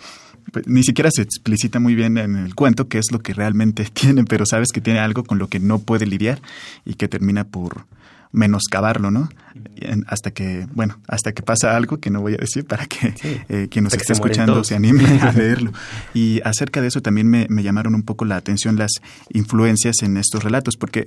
pues, 0.52 0.68
ni 0.68 0.84
siquiera 0.84 1.10
se 1.12 1.22
explicita 1.22 1.80
muy 1.80 1.96
bien 1.96 2.18
en 2.18 2.36
el 2.36 2.56
cuento 2.56 2.88
qué 2.88 2.98
es 2.98 3.12
lo 3.12 3.20
que 3.20 3.34
realmente 3.34 3.86
tiene, 3.94 4.24
pero 4.26 4.46
sabes 4.46 4.70
que 4.74 4.82
tiene 4.82 5.00
algo 5.00 5.24
con 5.24 5.40
lo 5.40 5.48
que 5.48 5.60
no 5.60 5.80
puede 5.80 6.06
lidiar 6.06 6.42
y 6.86 6.96
que 6.96 7.08
termina 7.08 7.44
por 7.46 7.86
menoscabarlo, 8.34 9.12
¿no? 9.12 9.30
hasta 10.08 10.32
que, 10.32 10.68
bueno, 10.74 11.00
hasta 11.08 11.32
que 11.34 11.44
pasa 11.44 11.76
algo 11.76 11.98
que 12.00 12.10
no 12.10 12.22
voy 12.22 12.34
a 12.34 12.38
decir 12.38 12.66
para 12.66 12.86
que 12.88 13.14
eh, 13.50 13.68
quien 13.70 13.84
nos 13.84 13.94
esté 13.94 14.14
escuchando 14.14 14.64
se 14.64 14.76
anime 14.76 15.06
a 15.22 15.32
leerlo. 15.34 15.72
Y 16.14 16.42
acerca 16.44 16.82
de 16.82 16.88
eso 16.88 17.02
también 17.02 17.28
me, 17.28 17.48
llamaron 17.64 17.96
un 17.96 18.04
poco 18.04 18.26
la 18.26 18.36
atención 18.36 18.78
las 18.78 18.92
influencias 19.32 20.02
en 20.02 20.18
estos 20.18 20.44
relatos, 20.44 20.76
porque 20.76 21.06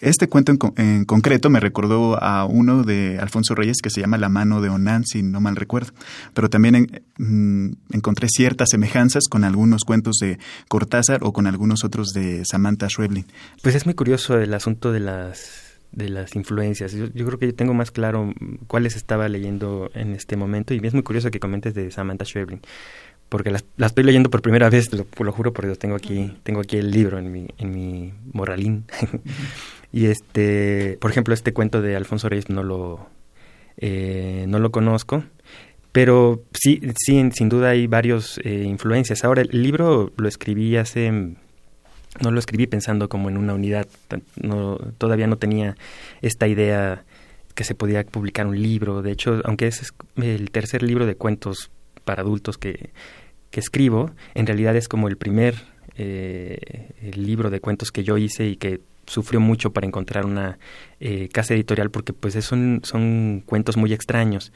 este 0.00 0.28
cuento 0.28 0.52
en, 0.76 1.04
concreto 1.04 1.50
me 1.50 1.60
recordó 1.60 2.22
a 2.22 2.44
uno 2.44 2.84
de 2.84 3.18
Alfonso 3.20 3.54
Reyes 3.54 3.78
que 3.82 3.90
se 3.90 4.00
llama 4.00 4.16
La 4.16 4.28
mano 4.28 4.60
de 4.60 4.68
Onan, 4.68 5.04
si 5.04 5.22
no 5.22 5.40
mal 5.40 5.56
recuerdo. 5.56 5.92
Pero 6.34 6.48
también 6.48 7.02
mm, 7.18 7.94
encontré 7.94 8.28
ciertas 8.28 8.68
semejanzas 8.70 9.24
con 9.28 9.44
algunos 9.44 9.84
cuentos 9.84 10.18
de 10.20 10.38
Cortázar 10.68 11.20
o 11.22 11.32
con 11.32 11.46
algunos 11.46 11.84
otros 11.84 12.08
de 12.08 12.44
Samantha 12.44 12.88
Schweblin. 12.88 13.26
Pues 13.62 13.74
es 13.74 13.86
muy 13.86 13.94
curioso 13.94 14.38
el 14.38 14.54
asunto 14.54 14.92
de 14.92 15.00
las 15.00 15.67
de 15.92 16.08
las 16.08 16.36
influencias. 16.36 16.92
Yo, 16.92 17.08
creo 17.10 17.38
que 17.38 17.46
yo 17.46 17.54
tengo 17.54 17.74
más 17.74 17.90
claro 17.90 18.32
cuáles 18.66 18.96
estaba 18.96 19.28
leyendo 19.28 19.90
en 19.94 20.14
este 20.14 20.36
momento 20.36 20.74
y 20.74 20.80
es 20.82 20.94
muy 20.94 21.02
curioso 21.02 21.30
que 21.30 21.40
comentes 21.40 21.74
de 21.74 21.90
Samantha 21.90 22.24
Schweblin 22.24 22.60
porque 23.28 23.50
las, 23.50 23.64
estoy 23.78 24.04
leyendo 24.04 24.30
por 24.30 24.42
primera 24.42 24.70
vez, 24.70 24.92
lo, 24.92 25.06
lo 25.18 25.32
juro, 25.32 25.52
porque 25.52 25.74
tengo 25.76 25.96
aquí, 25.96 26.36
tengo 26.42 26.60
aquí 26.60 26.76
el 26.78 26.90
libro 26.90 27.18
en 27.18 27.30
mi, 27.30 27.46
en 27.58 27.70
mi 27.70 28.14
morralín. 28.32 28.84
y 29.92 30.06
este, 30.06 30.96
por 31.00 31.10
ejemplo, 31.10 31.34
este 31.34 31.52
cuento 31.52 31.82
de 31.82 31.96
Alfonso 31.96 32.28
Reyes 32.28 32.48
no 32.48 32.62
lo, 32.62 33.06
eh, 33.76 34.46
no 34.48 34.58
lo 34.58 34.70
conozco, 34.70 35.24
pero 35.92 36.42
sí, 36.52 36.80
sí, 36.96 37.22
sin 37.34 37.48
duda 37.48 37.70
hay 37.70 37.86
varios 37.86 38.40
eh, 38.44 38.64
influencias. 38.64 39.24
Ahora, 39.24 39.42
el 39.42 39.62
libro 39.62 40.12
lo 40.16 40.28
escribí 40.28 40.76
hace 40.76 41.36
no 42.20 42.30
lo 42.30 42.38
escribí 42.38 42.66
pensando 42.66 43.08
como 43.08 43.28
en 43.28 43.36
una 43.36 43.54
unidad, 43.54 43.86
no, 44.36 44.76
todavía 44.98 45.26
no 45.26 45.36
tenía 45.36 45.76
esta 46.22 46.48
idea 46.48 47.04
que 47.54 47.64
se 47.64 47.74
podía 47.74 48.04
publicar 48.04 48.46
un 48.46 48.60
libro. 48.60 49.02
De 49.02 49.12
hecho, 49.12 49.40
aunque 49.44 49.66
es 49.66 49.92
el 50.16 50.50
tercer 50.50 50.82
libro 50.82 51.06
de 51.06 51.16
cuentos 51.16 51.70
para 52.04 52.22
adultos 52.22 52.58
que, 52.58 52.90
que 53.50 53.60
escribo, 53.60 54.10
en 54.34 54.46
realidad 54.46 54.76
es 54.76 54.88
como 54.88 55.08
el 55.08 55.16
primer 55.16 55.56
eh, 55.96 56.92
libro 57.14 57.50
de 57.50 57.60
cuentos 57.60 57.90
que 57.90 58.04
yo 58.04 58.16
hice 58.16 58.46
y 58.46 58.56
que 58.56 58.80
sufrió 59.06 59.40
mucho 59.40 59.72
para 59.72 59.86
encontrar 59.86 60.26
una 60.26 60.58
eh, 61.00 61.28
casa 61.32 61.54
editorial 61.54 61.90
porque 61.90 62.12
pues 62.12 62.34
son, 62.44 62.82
son 62.84 63.42
cuentos 63.44 63.76
muy 63.76 63.92
extraños 63.92 64.52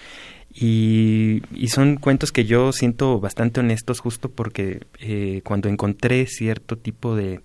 y, 0.55 1.43
y, 1.55 1.69
son 1.69 1.97
cuentos 1.97 2.31
que 2.31 2.45
yo 2.45 2.73
siento 2.73 3.19
bastante 3.21 3.61
honestos 3.61 4.01
justo 4.01 4.29
porque 4.29 4.83
eh, 5.01 5.41
cuando 5.45 5.71
encontré 5.71 6.27
cierto 6.27 6.77
tipo 6.77 7.17
de, 7.17 7.41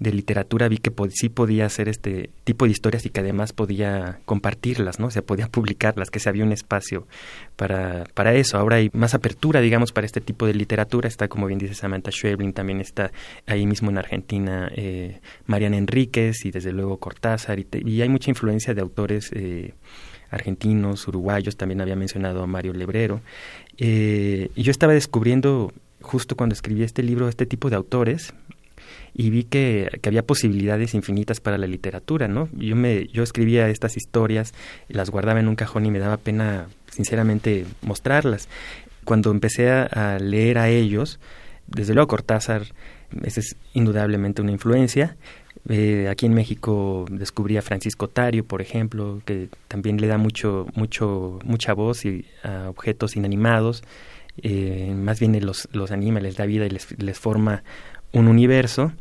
de 0.00 0.12
literatura 0.12 0.68
vi 0.68 0.78
que 0.78 0.92
sí 1.10 1.28
podía 1.28 1.66
hacer 1.66 1.88
este 1.88 2.30
tipo 2.42 2.64
de 2.64 2.72
historias 2.72 3.06
y 3.06 3.10
que 3.10 3.20
además 3.20 3.52
podía 3.52 4.18
compartirlas, 4.24 4.98
¿no? 4.98 5.06
O 5.06 5.10
sea, 5.10 5.22
podía 5.22 5.46
publicarlas, 5.48 6.10
que 6.10 6.18
se 6.18 6.28
había 6.28 6.44
un 6.44 6.52
espacio 6.52 7.06
para, 7.54 8.04
para 8.14 8.34
eso. 8.34 8.58
Ahora 8.58 8.76
hay 8.76 8.90
más 8.92 9.14
apertura, 9.14 9.60
digamos, 9.60 9.92
para 9.92 10.06
este 10.06 10.20
tipo 10.20 10.44
de 10.46 10.54
literatura. 10.54 11.06
Está, 11.08 11.28
como 11.28 11.46
bien 11.46 11.60
dice 11.60 11.74
Samantha 11.74 12.10
Schweblin, 12.10 12.52
también 12.52 12.80
está 12.80 13.12
ahí 13.46 13.66
mismo 13.66 13.90
en 13.90 13.98
Argentina 13.98 14.68
eh, 14.74 15.20
Mariana 15.46 15.76
Enríquez 15.76 16.44
y 16.44 16.50
desde 16.50 16.72
luego 16.72 16.98
Cortázar. 16.98 17.60
Y, 17.60 17.66
y 17.84 18.02
hay 18.02 18.08
mucha 18.08 18.30
influencia 18.30 18.74
de 18.74 18.80
autores... 18.80 19.30
Eh, 19.32 19.74
argentinos, 20.30 21.06
uruguayos, 21.08 21.56
también 21.56 21.80
había 21.80 21.96
mencionado 21.96 22.42
a 22.42 22.46
Mario 22.46 22.72
Lebrero. 22.72 23.20
Eh, 23.78 24.50
y 24.54 24.62
yo 24.62 24.70
estaba 24.70 24.92
descubriendo, 24.92 25.72
justo 26.00 26.36
cuando 26.36 26.54
escribí 26.54 26.82
este 26.82 27.02
libro, 27.02 27.28
este 27.28 27.46
tipo 27.46 27.70
de 27.70 27.76
autores, 27.76 28.34
y 29.14 29.30
vi 29.30 29.44
que, 29.44 29.98
que, 30.00 30.08
había 30.08 30.22
posibilidades 30.22 30.94
infinitas 30.94 31.40
para 31.40 31.58
la 31.58 31.66
literatura, 31.66 32.28
¿no? 32.28 32.48
Yo, 32.52 32.76
me, 32.76 33.06
yo 33.08 33.22
escribía 33.22 33.68
estas 33.68 33.96
historias, 33.96 34.54
las 34.88 35.10
guardaba 35.10 35.40
en 35.40 35.48
un 35.48 35.56
cajón 35.56 35.86
y 35.86 35.90
me 35.90 35.98
daba 35.98 36.18
pena, 36.18 36.68
sinceramente, 36.90 37.66
mostrarlas. 37.82 38.48
Cuando 39.04 39.30
empecé 39.30 39.70
a, 39.70 40.18
leer 40.20 40.58
a 40.58 40.68
ellos, 40.68 41.18
desde 41.66 41.94
luego 41.94 42.08
Cortázar, 42.08 42.66
esa 43.24 43.40
es 43.40 43.56
indudablemente 43.72 44.42
una 44.42 44.52
influencia, 44.52 45.16
eh, 45.68 46.08
aquí 46.08 46.24
en 46.24 46.32
México 46.32 47.04
descubrí 47.10 47.58
a 47.58 47.62
Francisco 47.62 48.08
Tario, 48.08 48.44
por 48.44 48.62
ejemplo, 48.62 49.20
que 49.26 49.48
también 49.68 50.00
le 50.00 50.06
da 50.06 50.16
mucho, 50.16 50.66
mucho, 50.74 51.38
mucha 51.44 51.74
voz 51.74 52.06
y, 52.06 52.24
a 52.42 52.70
objetos 52.70 53.16
inanimados. 53.16 53.82
Eh, 54.38 54.94
más 54.96 55.20
bien 55.20 55.38
los, 55.44 55.68
los 55.72 55.90
anima, 55.90 56.20
les 56.20 56.36
da 56.36 56.46
vida 56.46 56.64
y 56.64 56.70
les, 56.70 56.98
les 56.98 57.18
forma 57.18 57.62
un 58.12 58.28
universo. 58.28 58.92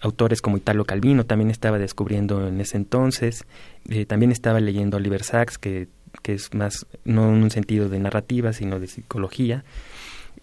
Autores 0.00 0.42
como 0.42 0.56
Italo 0.56 0.84
Calvino 0.84 1.24
también 1.24 1.50
estaba 1.50 1.78
descubriendo 1.78 2.48
en 2.48 2.60
ese 2.60 2.76
entonces. 2.76 3.44
Eh, 3.88 4.04
también 4.04 4.32
estaba 4.32 4.58
leyendo 4.58 4.96
Oliver 4.96 5.22
Sacks, 5.22 5.56
que, 5.56 5.86
que 6.22 6.34
es 6.34 6.52
más, 6.52 6.86
no 7.04 7.28
en 7.28 7.42
un 7.42 7.50
sentido 7.52 7.88
de 7.88 8.00
narrativa, 8.00 8.52
sino 8.52 8.80
de 8.80 8.88
psicología. 8.88 9.64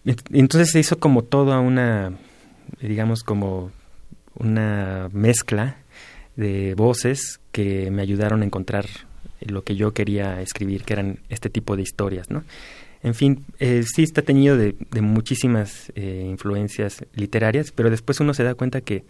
Entonces 0.06 0.72
se 0.72 0.80
hizo 0.80 1.00
como 1.00 1.24
toda 1.24 1.60
una, 1.60 2.14
digamos, 2.80 3.24
como 3.24 3.72
una 4.36 5.10
mezcla 5.12 5.78
de 6.36 6.76
voces 6.76 7.40
que 7.52 7.90
me 7.92 8.02
ayudaron 8.02 8.42
a 8.42 8.46
encontrar 8.46 8.86
lo 9.42 9.64
que 9.64 9.76
yo 9.76 9.94
quería 9.94 10.42
escribir, 10.42 10.84
que 10.84 10.94
eran 10.94 11.20
este 11.30 11.50
tipo 11.50 11.76
de 11.76 11.84
historias, 11.84 12.30
¿no? 12.30 12.44
En 13.04 13.14
fin, 13.14 13.46
eh, 13.60 13.84
sí 13.84 14.02
está 14.02 14.24
teñido 14.24 14.58
de, 14.58 14.76
muchísimas 15.00 15.92
eh, 15.96 16.26
influencias 16.28 17.06
literarias, 17.14 17.72
pero 17.72 17.92
después 17.92 18.20
uno 18.20 18.34
se 18.34 18.44
da 18.44 18.56
cuenta 18.56 18.82
que, 18.82 19.04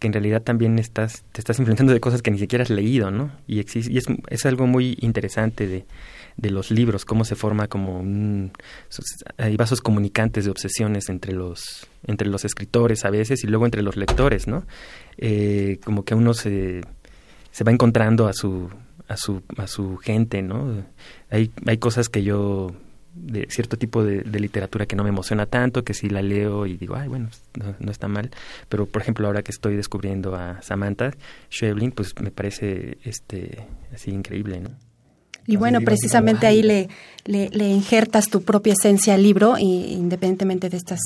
que 0.00 0.08
en 0.08 0.12
realidad 0.12 0.42
también 0.42 0.78
estás, 0.80 1.24
te 1.30 1.40
estás 1.40 1.58
influenciando 1.60 1.92
de 1.92 2.00
cosas 2.00 2.22
que 2.22 2.32
ni 2.32 2.38
siquiera 2.38 2.64
has 2.64 2.70
leído, 2.70 3.12
¿no? 3.12 3.30
Y, 3.46 3.58
y 3.58 3.98
es, 3.98 4.06
es 4.28 4.46
algo 4.46 4.66
muy 4.66 4.98
interesante 5.00 5.68
de, 5.68 5.84
de 6.36 6.50
los 6.50 6.70
libros, 6.70 7.04
cómo 7.04 7.24
se 7.24 7.34
forma 7.34 7.68
como 7.68 7.98
un, 7.98 8.52
hay 9.38 9.56
vasos 9.56 9.80
comunicantes 9.80 10.44
de 10.44 10.50
obsesiones 10.50 11.08
entre 11.08 11.32
los 11.32 11.86
entre 12.06 12.28
los 12.28 12.44
escritores 12.44 13.04
a 13.04 13.10
veces 13.10 13.42
y 13.42 13.46
luego 13.46 13.64
entre 13.64 13.82
los 13.82 13.96
lectores, 13.96 14.46
¿no? 14.46 14.64
Eh, 15.16 15.78
como 15.84 16.04
que 16.04 16.14
uno 16.14 16.34
se, 16.34 16.82
se 17.50 17.64
va 17.64 17.72
encontrando 17.72 18.28
a 18.28 18.32
su 18.32 18.68
a 19.08 19.16
su 19.16 19.42
a 19.56 19.66
su 19.66 19.96
gente, 19.96 20.42
¿no? 20.42 20.84
Hay 21.30 21.50
hay 21.66 21.78
cosas 21.78 22.08
que 22.08 22.22
yo 22.22 22.74
de 23.16 23.46
cierto 23.48 23.78
tipo 23.78 24.04
de, 24.04 24.22
literatura 24.38 24.84
que 24.84 24.94
no 24.94 25.02
me 25.02 25.08
emociona 25.08 25.46
tanto, 25.46 25.84
que 25.84 25.94
si 25.94 26.10
la 26.10 26.20
leo 26.20 26.66
y 26.66 26.76
digo, 26.76 26.96
ay, 26.96 27.08
bueno, 27.08 27.30
no, 27.54 27.74
no, 27.78 27.90
está 27.90 28.08
mal, 28.08 28.30
pero 28.68 28.84
por 28.84 29.00
ejemplo 29.00 29.26
ahora 29.26 29.42
que 29.42 29.52
estoy 29.52 29.74
descubriendo 29.74 30.36
a 30.36 30.60
Samantha 30.60 31.12
Schweblin, 31.50 31.92
pues 31.92 32.14
me 32.20 32.30
parece 32.30 32.98
este 33.04 33.66
así 33.92 34.10
increíble, 34.10 34.60
¿no? 34.60 34.70
Y 35.46 35.56
bueno, 35.56 35.80
precisamente 35.80 36.46
ahí 36.46 36.62
le, 36.62 36.88
le, 37.26 37.68
injertas 37.68 38.28
tu 38.28 38.42
propia 38.42 38.72
esencia 38.72 39.14
al 39.14 39.22
libro, 39.22 39.56
y, 39.58 39.92
independientemente 39.92 40.68
de 40.68 40.76
estas 40.76 41.00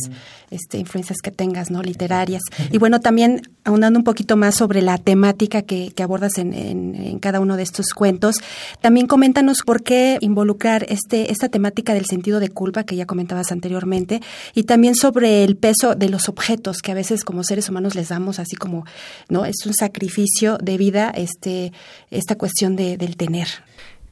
este, 0.51 0.79
influencias 0.79 1.19
que 1.23 1.31
tengas, 1.31 1.71
¿no? 1.71 1.83
Literarias. 1.83 2.43
Y 2.71 2.79
bueno, 2.79 3.01
también 3.01 3.43
ahondando 3.65 3.99
un 3.99 4.05
poquito 4.05 4.37
más 4.37 4.57
sobre 4.57 4.83
la 4.83 4.99
temática 4.99 5.63
que, 5.63 5.93
que 5.95 6.03
abordas 6.03 6.39
en, 6.39 6.53
en, 6.55 7.19
cada 7.19 7.41
uno 7.41 7.57
de 7.57 7.63
estos 7.63 7.93
cuentos, 7.95 8.37
también 8.81 9.07
coméntanos 9.07 9.59
por 9.65 9.83
qué 9.83 10.19
involucrar 10.21 10.87
este, 10.89 11.31
esta 11.31 11.49
temática 11.49 11.95
del 11.95 12.07
sentido 12.07 12.41
de 12.41 12.49
culpa 12.49 12.85
que 12.85 12.97
ya 12.97 13.07
comentabas 13.07 13.53
anteriormente, 13.53 14.21
y 14.55 14.65
también 14.65 14.95
sobre 14.95 15.45
el 15.45 15.57
peso 15.57 15.95
de 15.95 16.09
los 16.09 16.29
objetos 16.29 16.79
que 16.83 16.93
a 16.93 16.95
veces 16.95 17.25
como 17.25 17.45
seres 17.45 17.69
humanos 17.69 17.95
les 17.95 18.09
damos, 18.09 18.39
así 18.39 18.57
como, 18.57 18.85
¿no? 19.29 19.45
Es 19.45 19.67
un 19.67 19.75
sacrificio 19.75 20.59
de 20.59 20.77
vida, 20.77 21.11
este, 21.15 21.73
esta 22.11 22.37
cuestión 22.37 22.77
de, 22.77 22.97
del 22.97 23.17
tener. 23.17 23.49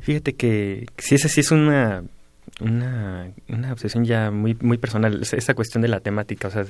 Fíjate 0.08 0.36
que 0.36 0.86
si 0.96 1.16
esa 1.16 1.28
sí 1.28 1.40
es 1.40 1.50
una, 1.50 2.02
una, 2.60 3.30
obsesión 3.70 4.06
ya 4.06 4.30
muy, 4.30 4.56
muy 4.58 4.78
personal, 4.78 5.20
esa 5.20 5.52
cuestión 5.52 5.82
de 5.82 5.88
la 5.88 6.00
temática, 6.00 6.48
o 6.48 6.50
sea, 6.50 6.64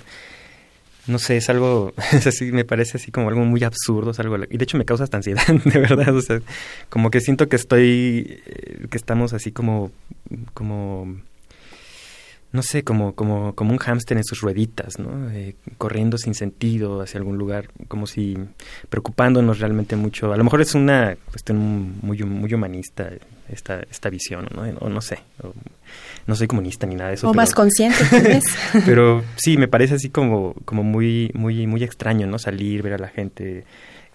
no 1.07 1.21
sé, 1.21 1.37
es 1.37 1.49
algo, 1.49 1.95
así, 2.27 2.51
me 2.51 2.65
parece 2.65 2.97
así 2.97 3.13
como 3.13 3.29
algo 3.29 3.45
muy 3.45 3.63
absurdo, 3.63 4.11
es 4.11 4.19
algo, 4.19 4.39
y 4.51 4.57
de 4.57 4.65
hecho 4.65 4.77
me 4.77 4.85
causa 4.85 5.05
hasta 5.05 5.19
ansiedad, 5.19 5.47
de 5.65 5.79
verdad, 5.79 6.17
o 6.17 6.21
sea, 6.21 6.41
como 6.89 7.13
que 7.13 7.21
siento 7.21 7.49
que 7.49 7.55
estoy, 7.55 8.43
eh, 8.45 8.89
que 8.91 8.97
estamos 8.97 9.33
así 9.33 9.53
como, 9.53 9.93
como 10.53 11.21
no 12.51 12.63
sé, 12.63 12.83
como, 12.83 13.15
como, 13.15 13.55
como 13.55 13.73
un 13.73 13.79
hámster 13.79 14.17
en 14.17 14.25
sus 14.25 14.41
rueditas, 14.41 14.99
¿no? 14.99 15.31
Eh, 15.31 15.55
corriendo 15.77 16.17
sin 16.17 16.35
sentido 16.35 17.03
hacia 17.03 17.19
algún 17.19 17.37
lugar, 17.37 17.69
como 17.89 18.07
si 18.07 18.39
preocupándonos 18.89 19.59
realmente 19.59 19.97
mucho. 19.97 20.33
A 20.33 20.37
lo 20.37 20.45
mejor 20.45 20.63
es 20.63 20.75
una 20.75 21.17
cuestión 21.31 21.99
muy, 22.01 22.23
muy 22.23 22.53
humanista 22.55 23.11
esta, 23.51 23.81
esta 23.91 24.09
visión, 24.09 24.49
¿no? 24.55 24.63
O 24.81 24.89
no 24.89 25.03
sé. 25.03 25.19
no 26.27 26.35
soy 26.35 26.47
comunista 26.47 26.87
ni 26.87 26.95
nada 26.95 27.11
de 27.11 27.17
eso. 27.17 27.29
O 27.29 27.35
más 27.35 27.53
consciente, 27.53 27.99
pero 28.87 29.23
sí, 29.37 29.59
me 29.59 29.69
parece 29.69 29.97
así 29.97 30.09
como, 30.09 30.55
como 30.65 30.83
muy, 30.83 31.31
muy, 31.35 31.67
muy 31.67 31.85
extraño, 31.85 32.27
¿no? 32.27 32.39
Salir, 32.39 32.83
ver 32.83 32.95
a 32.95 32.99
la 32.99 33.09
gente 33.09 33.65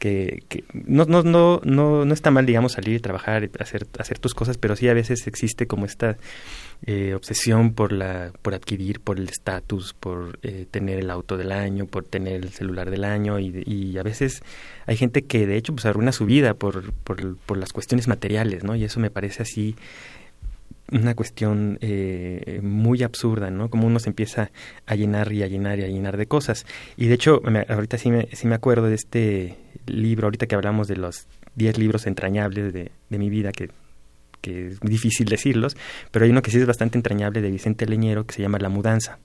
que, 0.04 0.66
no, 0.74 1.06
no, 1.06 1.24
no, 1.24 1.62
no, 1.64 2.04
no 2.04 2.14
está 2.14 2.30
mal, 2.30 2.46
digamos, 2.46 2.74
salir, 2.74 3.02
trabajar, 3.02 3.50
hacer, 3.60 3.88
hacer 3.98 4.20
tus 4.20 4.34
cosas, 4.34 4.58
pero 4.58 4.76
sí 4.76 4.90
a 4.90 4.94
veces 4.94 5.28
existe 5.28 5.66
como 5.66 5.86
esta 5.86 6.18
eh, 6.86 7.14
obsesión 7.14 7.74
por 7.74 7.94
la, 7.94 8.34
por 8.42 8.54
adquirir, 8.54 9.00
por 9.00 9.18
el 9.18 9.30
estatus, 9.30 9.94
por 9.94 10.40
eh, 10.44 10.66
tener 10.70 11.00
el 11.00 11.10
auto 11.10 11.38
del 11.38 11.54
año, 11.54 11.86
por 11.86 12.04
tener 12.04 12.44
el 12.44 12.50
celular 12.50 12.90
del 12.90 13.06
año 13.06 13.40
y, 13.40 13.64
y, 13.66 13.98
a 13.98 14.04
veces 14.04 14.44
hay 14.88 14.98
gente 14.98 15.24
que 15.24 15.48
de 15.48 15.56
hecho 15.56 15.74
pues 15.74 15.86
arruina 15.86 16.12
su 16.12 16.26
vida 16.26 16.54
por, 16.54 16.92
por, 16.92 17.38
por 17.38 17.58
las 17.58 17.72
cuestiones 17.72 18.10
materiales, 18.10 18.66
¿no? 18.66 18.76
Y 18.76 18.84
eso 18.84 19.00
me 19.00 19.10
parece 19.10 19.44
así 19.44 19.76
una 20.92 21.16
cuestión 21.16 21.78
eh, 21.80 22.60
muy 22.62 23.04
absurda, 23.04 23.50
¿no? 23.52 23.70
Como 23.70 23.88
uno 23.88 24.00
se 24.00 24.10
empieza 24.10 24.52
a 24.86 24.96
llenar 24.96 25.32
y 25.32 25.44
a 25.44 25.48
llenar 25.48 25.80
y 25.80 25.84
a 25.84 25.88
llenar 25.88 26.18
de 26.18 26.26
cosas. 26.26 26.66
Y 26.98 27.08
de 27.08 27.14
hecho, 27.14 27.42
ahorita 27.70 27.98
sí 27.98 28.12
me, 28.12 28.28
sí 28.34 28.48
me 28.48 28.56
acuerdo 28.56 28.88
de 28.88 28.96
este 28.96 29.63
libro, 29.86 30.28
ahorita 30.28 30.48
que 30.48 30.56
hablamos 30.56 30.88
de 30.88 30.98
los 30.98 31.28
10 31.56 31.78
libros 31.78 32.08
entrañables 32.08 32.74
de, 32.74 32.92
de 33.10 33.18
mi 33.18 33.30
vida, 33.30 33.52
que, 33.52 33.70
que 34.42 34.68
es 34.68 34.80
difícil 34.82 35.28
decirlos, 35.28 35.76
pero 36.12 36.26
hay 36.26 36.32
uno 36.32 36.42
que 36.42 36.52
sí 36.52 36.58
es 36.58 36.66
bastante 36.66 36.98
entrañable 36.98 37.42
de 37.42 37.50
Vicente 37.52 37.86
Leñero 37.86 38.26
que 38.26 38.34
se 38.34 38.42
llama 38.42 38.60
La 38.60 38.70
Mudanza, 38.70 39.20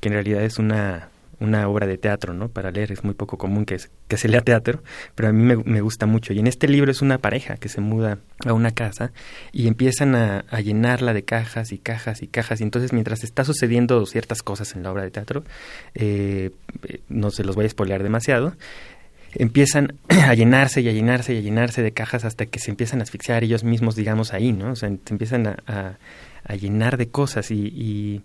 que 0.00 0.08
en 0.08 0.14
realidad 0.14 0.42
es 0.42 0.58
una 0.58 1.10
una 1.42 1.68
obra 1.68 1.86
de 1.86 1.98
teatro, 1.98 2.34
¿no? 2.34 2.48
Para 2.48 2.70
leer 2.70 2.92
es 2.92 3.02
muy 3.04 3.14
poco 3.14 3.36
común 3.36 3.64
que, 3.64 3.76
que 4.06 4.16
se 4.16 4.28
lea 4.28 4.42
teatro, 4.42 4.82
pero 5.14 5.28
a 5.28 5.32
mí 5.32 5.56
me, 5.64 5.80
gusta 5.80 6.06
mucho. 6.06 6.32
Y 6.32 6.38
en 6.38 6.46
este 6.46 6.68
libro 6.68 6.90
es 6.90 7.02
una 7.02 7.18
pareja 7.18 7.56
que 7.56 7.68
se 7.68 7.80
muda 7.80 8.18
a 8.46 8.52
una 8.52 8.70
casa 8.70 9.12
y 9.50 9.66
empiezan 9.66 10.14
a, 10.14 10.44
llenarla 10.60 11.12
de 11.12 11.24
cajas 11.24 11.72
y 11.72 11.78
cajas 11.78 12.22
y 12.22 12.28
cajas. 12.28 12.60
Y 12.60 12.64
entonces 12.64 12.92
mientras 12.92 13.24
está 13.24 13.44
sucediendo 13.44 14.06
ciertas 14.06 14.42
cosas 14.42 14.74
en 14.76 14.84
la 14.84 14.92
obra 14.92 15.02
de 15.02 15.10
teatro, 15.10 15.42
eh, 15.94 16.52
no 17.08 17.30
se 17.30 17.42
los 17.42 17.56
voy 17.56 17.66
a 17.66 17.68
spoilear 17.68 18.02
demasiado, 18.04 18.54
empiezan 19.34 19.94
a 20.08 20.34
llenarse 20.34 20.80
y 20.80 20.88
a 20.88 20.92
llenarse 20.92 21.34
y 21.34 21.38
a 21.38 21.40
llenarse 21.40 21.82
de 21.82 21.92
cajas 21.92 22.24
hasta 22.24 22.46
que 22.46 22.58
se 22.58 22.70
empiezan 22.70 23.00
a 23.00 23.02
asfixiar 23.02 23.44
ellos 23.44 23.64
mismos, 23.64 23.96
digamos, 23.96 24.32
ahí, 24.32 24.52
¿no? 24.52 24.72
O 24.72 24.76
sea, 24.76 24.88
se 24.88 25.12
empiezan 25.14 25.46
a, 25.46 25.98
a, 26.44 26.54
llenar 26.56 26.96
de 26.96 27.08
cosas 27.08 27.50
y 27.50 28.22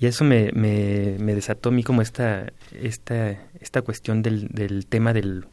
y 0.00 0.06
eso 0.06 0.24
me, 0.24 0.52
me, 0.52 1.16
me, 1.18 1.34
desató 1.34 1.70
a 1.70 1.72
mí 1.72 1.82
como 1.82 2.02
esta, 2.02 2.52
esta, 2.72 3.30
esta 3.60 3.82
cuestión 3.82 4.22
del, 4.22 4.48
del 4.48 4.86
tema 4.86 5.12
del, 5.12 5.46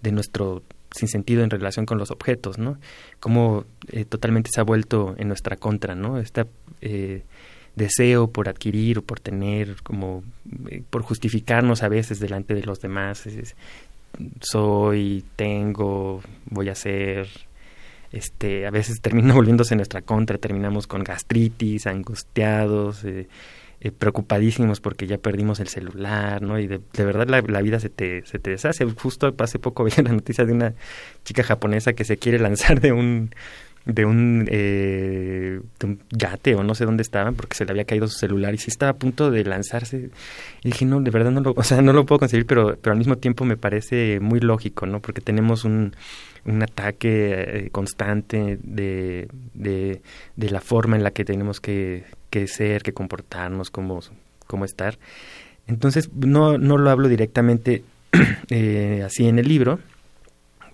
de 0.00 0.12
nuestro 0.12 0.62
sinsentido 0.90 1.44
en 1.44 1.50
relación 1.50 1.84
con 1.84 1.98
los 1.98 2.10
objetos, 2.10 2.58
¿no? 2.58 2.78
Como 3.20 3.66
eh, 3.88 4.06
totalmente 4.06 4.50
se 4.52 4.60
ha 4.60 4.64
vuelto 4.64 5.14
en 5.18 5.28
nuestra 5.28 5.56
contra, 5.56 5.94
¿no? 5.94 6.18
Este 6.18 6.46
eh, 6.80 7.24
deseo 7.76 8.30
por 8.30 8.48
adquirir 8.48 8.98
o 8.98 9.02
por 9.02 9.20
tener, 9.20 9.76
como 9.82 10.24
eh, 10.70 10.82
por 10.88 11.02
justificarnos 11.02 11.82
a 11.82 11.88
veces 11.88 12.20
delante 12.20 12.54
de 12.54 12.62
los 12.62 12.80
demás, 12.80 13.28
soy, 14.40 15.24
tengo, 15.36 16.20
voy 16.46 16.68
a 16.68 16.74
ser, 16.74 17.28
este, 18.12 18.66
a 18.66 18.70
veces 18.70 19.00
termina 19.00 19.34
volviéndose 19.34 19.76
nuestra 19.76 20.02
contra, 20.02 20.38
terminamos 20.38 20.86
con 20.86 21.04
gastritis, 21.04 21.86
angustiados, 21.86 23.04
eh, 23.04 23.28
eh, 23.82 23.92
preocupadísimos 23.92 24.78
porque 24.80 25.06
ya 25.06 25.16
perdimos 25.16 25.58
el 25.58 25.68
celular, 25.68 26.42
¿no? 26.42 26.58
Y 26.58 26.66
de, 26.66 26.80
verdad 26.98 27.26
la, 27.28 27.62
vida 27.62 27.80
se 27.80 27.88
te, 27.88 28.26
se 28.26 28.38
te 28.38 28.50
deshace. 28.50 28.84
Justo 28.84 29.34
hace 29.38 29.58
poco 29.58 29.84
veía 29.84 30.02
la 30.02 30.12
noticia 30.12 30.44
de 30.44 30.52
una 30.52 30.74
chica 31.24 31.42
japonesa 31.42 31.94
que 31.94 32.04
se 32.04 32.18
quiere 32.18 32.38
lanzar 32.38 32.80
de 32.80 32.92
un 32.92 33.30
de 33.86 34.04
un, 34.04 34.46
eh, 34.50 35.60
de 35.78 35.86
un 35.86 36.00
yate 36.10 36.54
o 36.54 36.62
no 36.62 36.74
sé 36.74 36.84
dónde 36.84 37.02
estaban 37.02 37.34
porque 37.34 37.56
se 37.56 37.64
le 37.64 37.72
había 37.72 37.84
caído 37.84 38.06
su 38.08 38.18
celular 38.18 38.54
y 38.54 38.58
sí 38.58 38.66
estaba 38.68 38.90
a 38.90 38.96
punto 38.96 39.30
de 39.30 39.44
lanzarse 39.44 40.10
y 40.62 40.68
dije 40.68 40.84
no 40.84 41.00
de 41.00 41.10
verdad 41.10 41.30
no 41.30 41.40
lo 41.40 41.52
o 41.56 41.62
sea 41.62 41.80
no 41.80 41.92
lo 41.92 42.04
puedo 42.04 42.18
conseguir 42.18 42.46
pero 42.46 42.76
pero 42.80 42.92
al 42.92 42.98
mismo 42.98 43.16
tiempo 43.16 43.44
me 43.44 43.56
parece 43.56 44.20
muy 44.20 44.40
lógico 44.40 44.86
no 44.86 45.00
porque 45.00 45.20
tenemos 45.20 45.64
un 45.64 45.94
un 46.44 46.62
ataque 46.62 47.66
eh, 47.66 47.70
constante 47.70 48.58
de, 48.62 49.28
de, 49.54 50.02
de, 50.36 50.50
la 50.50 50.60
forma 50.60 50.96
en 50.96 51.02
la 51.02 51.10
que 51.10 51.24
tenemos 51.24 51.60
que, 51.60 52.04
que 52.30 52.46
ser, 52.46 52.82
que 52.82 52.92
comportarnos, 52.92 53.70
cómo, 53.70 54.00
cómo 54.46 54.64
estar. 54.64 54.98
Entonces, 55.66 56.10
no, 56.14 56.58
no 56.58 56.78
lo 56.78 56.90
hablo 56.90 57.08
directamente 57.08 57.84
eh, 58.48 59.02
así 59.04 59.28
en 59.28 59.38
el 59.38 59.48
libro, 59.48 59.78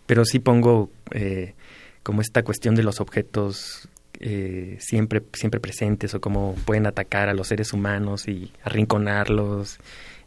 pero 0.06 0.24
sí 0.24 0.38
pongo 0.38 0.90
eh, 1.10 1.54
como 2.06 2.20
esta 2.20 2.44
cuestión 2.44 2.76
de 2.76 2.84
los 2.84 3.00
objetos 3.00 3.88
eh, 4.20 4.76
siempre, 4.78 5.24
siempre 5.32 5.58
presentes 5.58 6.14
o 6.14 6.20
cómo 6.20 6.54
pueden 6.64 6.86
atacar 6.86 7.28
a 7.28 7.34
los 7.34 7.48
seres 7.48 7.72
humanos 7.72 8.28
y 8.28 8.52
arrinconarlos 8.62 9.80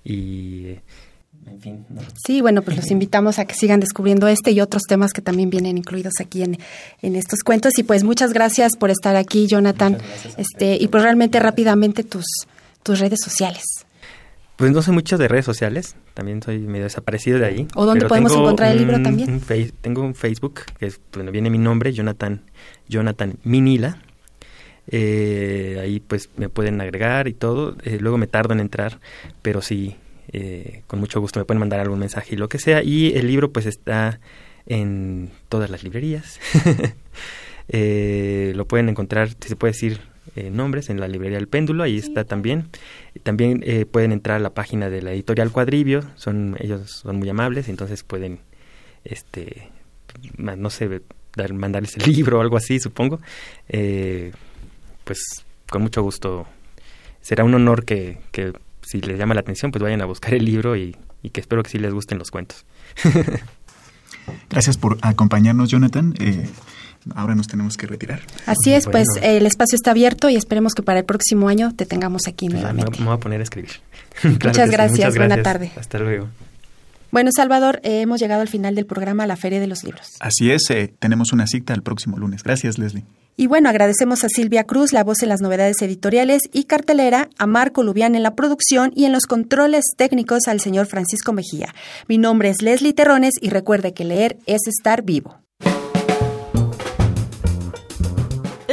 y 0.03 0.75
en 1.47 1.61
fin. 1.61 1.85
Sí, 2.27 2.41
bueno, 2.41 2.63
pues 2.63 2.75
los 2.75 2.87
invitamos 2.91 3.39
a 3.39 3.45
que 3.45 3.53
sigan 3.53 3.79
descubriendo 3.79 4.27
este 4.27 4.51
y 4.51 4.59
otros 4.59 4.81
temas 4.89 5.13
que 5.13 5.21
también 5.21 5.49
vienen 5.49 5.77
incluidos 5.77 6.15
aquí 6.19 6.43
en, 6.43 6.57
en 7.01 7.15
estos 7.15 7.43
cuentos. 7.45 7.79
Y 7.79 7.83
pues 7.83 8.03
muchas 8.03 8.33
gracias 8.33 8.75
por 8.75 8.89
estar 8.89 9.15
aquí, 9.15 9.47
Jonathan. 9.47 9.99
Este, 10.35 10.75
y 10.75 10.89
pues 10.89 11.01
realmente 11.01 11.39
rápidamente 11.39 12.03
tus, 12.03 12.25
tus 12.83 12.99
redes 12.99 13.19
sociales. 13.23 13.63
Pues 14.60 14.72
no 14.74 14.82
sé 14.82 14.91
mucho 14.91 15.17
de 15.17 15.30
redes 15.30 15.45
sociales, 15.45 15.95
también 16.13 16.43
soy 16.43 16.60
medio 16.60 16.84
desaparecido 16.84 17.39
de 17.39 17.45
ahí. 17.45 17.67
¿O 17.76 17.86
dónde 17.86 18.06
podemos 18.08 18.34
encontrar 18.34 18.74
el 18.74 18.80
libro 18.80 19.02
también? 19.02 19.41
tengo 19.80 20.02
un 20.02 20.15
Facebook, 20.15 20.62
que 20.78 20.88
es, 20.88 21.00
bueno, 21.13 21.32
viene 21.32 21.50
mi 21.50 21.58
nombre, 21.58 21.93
Jonathan, 21.93 22.41
Jonathan 22.89 23.38
Minila. 23.45 24.02
Eh, 24.91 25.80
ahí 25.82 26.02
pues 26.02 26.30
me 26.36 26.50
pueden 26.50 26.82
agregar 26.82 27.30
y 27.30 27.34
todo. 27.34 27.78
Eh, 27.86 28.00
luego 28.02 28.17
me 28.17 28.28
tardo 28.28 28.54
en 28.54 28.60
entrar, 28.60 29.00
pero 29.41 29.62
sí, 29.62 29.95
eh, 30.34 30.84
con 30.88 31.00
mucho 31.00 31.22
gusto 31.22 31.39
me 31.39 31.45
pueden 31.45 31.62
mandar 31.62 31.80
algún 31.80 32.00
mensaje 32.00 32.36
y 32.36 32.38
lo 32.38 32.50
que 32.50 32.60
sea. 32.60 32.84
Y 32.84 33.15
el 33.15 33.28
libro 33.28 33.54
pues 33.54 33.65
está 33.65 34.19
en 34.65 35.32
todas 35.48 35.69
las 35.69 35.84
librerías. 35.84 36.38
eh, 37.69 38.52
lo 38.58 38.67
pueden 38.67 38.89
encontrar, 38.89 39.30
si 39.30 39.48
se 39.48 39.56
puede 39.56 39.72
decir, 39.72 40.02
eh, 40.36 40.52
nombres 40.52 40.89
en 40.89 41.00
la 41.00 41.08
librería 41.08 41.38
del 41.38 41.48
péndulo, 41.48 41.84
ahí 41.84 41.98
está 41.98 42.24
también. 42.24 42.69
También 43.29 43.61
eh, 43.63 43.85
pueden 43.85 44.11
entrar 44.11 44.37
a 44.37 44.39
la 44.39 44.55
página 44.55 44.89
de 44.89 45.03
la 45.03 45.11
editorial 45.11 45.51
Cuadribio, 45.51 46.01
son, 46.15 46.57
ellos 46.59 46.89
son 46.89 47.17
muy 47.17 47.29
amables, 47.29 47.69
entonces 47.69 48.01
pueden, 48.01 48.39
este, 49.03 49.69
no 50.35 50.71
sé, 50.71 51.03
dar, 51.35 51.53
mandarles 51.53 51.95
el 51.97 52.11
libro 52.11 52.39
o 52.39 52.41
algo 52.41 52.57
así, 52.57 52.79
supongo. 52.79 53.19
Eh, 53.67 54.31
pues 55.03 55.19
con 55.69 55.83
mucho 55.83 56.01
gusto. 56.01 56.47
Será 57.21 57.43
un 57.43 57.53
honor 57.53 57.85
que, 57.85 58.17
que 58.31 58.51
si 58.81 58.99
les 58.99 59.19
llama 59.19 59.35
la 59.35 59.41
atención, 59.41 59.69
pues 59.69 59.83
vayan 59.83 60.01
a 60.01 60.05
buscar 60.05 60.33
el 60.33 60.43
libro 60.43 60.75
y, 60.75 60.97
que 61.31 61.39
espero 61.39 61.61
que 61.61 61.69
sí 61.69 61.77
les 61.77 61.93
gusten 61.93 62.17
los 62.17 62.31
cuentos. 62.31 62.65
Gracias 64.49 64.79
por 64.79 64.97
acompañarnos, 65.03 65.69
Jonathan. 65.69 66.15
Eh, 66.19 66.49
ahora 67.15 67.35
nos 67.35 67.47
tenemos 67.47 67.77
que 67.77 67.88
retirar. 67.88 68.21
Así 68.45 68.73
es, 68.73 68.85
pues 68.85 69.07
el 69.21 69.45
espacio 69.45 69.75
está 69.75 69.91
abierto 69.91 70.29
y 70.29 70.35
esperemos 70.35 70.73
que 70.73 70.83
para 70.83 70.99
el 70.99 71.05
próximo 71.05 71.49
año 71.49 71.73
te 71.75 71.85
tengamos 71.85 72.27
aquí 72.27 72.47
nuevamente. 72.47 72.99
Me 72.99 73.05
voy 73.05 73.15
a 73.15 73.19
poner 73.19 73.39
a 73.39 73.43
escribir. 73.43 73.71
muchas, 74.23 74.69
gracias, 74.69 75.15
buena 75.15 75.41
tarde. 75.41 75.71
Hasta 75.75 75.99
luego. 75.99 76.27
Bueno, 77.12 77.31
Salvador, 77.35 77.79
eh, 77.83 78.01
hemos 78.01 78.19
llegado 78.19 78.41
al 78.41 78.49
final 78.49 78.75
del 78.75 78.85
programa 78.85 79.25
La 79.25 79.35
Feria 79.35 79.59
de 79.59 79.65
los 79.65 79.83
Libros. 79.83 80.12
Así 80.19 80.51
es, 80.51 80.69
eh, 80.69 80.93
tenemos 80.99 81.33
una 81.33 81.47
cita 81.47 81.73
el 81.73 81.81
próximo 81.81 82.17
lunes. 82.17 82.43
Gracias, 82.43 82.77
Leslie. 82.77 83.03
Y 83.35 83.47
bueno, 83.47 83.69
agradecemos 83.69 84.25
a 84.25 84.27
Silvia 84.27 84.65
Cruz, 84.65 84.91
la 84.91 85.03
voz 85.03 85.23
en 85.23 85.29
las 85.29 85.39
novedades 85.39 85.81
editoriales 85.81 86.41
y 86.51 86.65
cartelera, 86.65 87.29
a 87.38 87.47
Marco 87.47 87.83
Lubián 87.83 88.15
en 88.15 88.21
la 88.21 88.35
producción 88.35 88.91
y 88.93 89.05
en 89.05 89.13
los 89.13 89.27
controles 89.27 89.85
técnicos 89.95 90.47
al 90.47 90.59
señor 90.59 90.88
Francisco 90.88 91.31
Mejía. 91.31 91.73
Mi 92.09 92.17
nombre 92.17 92.49
es 92.49 92.62
Leslie 92.62 92.93
Terrones 92.93 93.35
y 93.39 93.49
recuerde 93.49 93.93
que 93.93 94.03
leer 94.03 94.38
es 94.45 94.59
estar 94.67 95.03
vivo. 95.03 95.38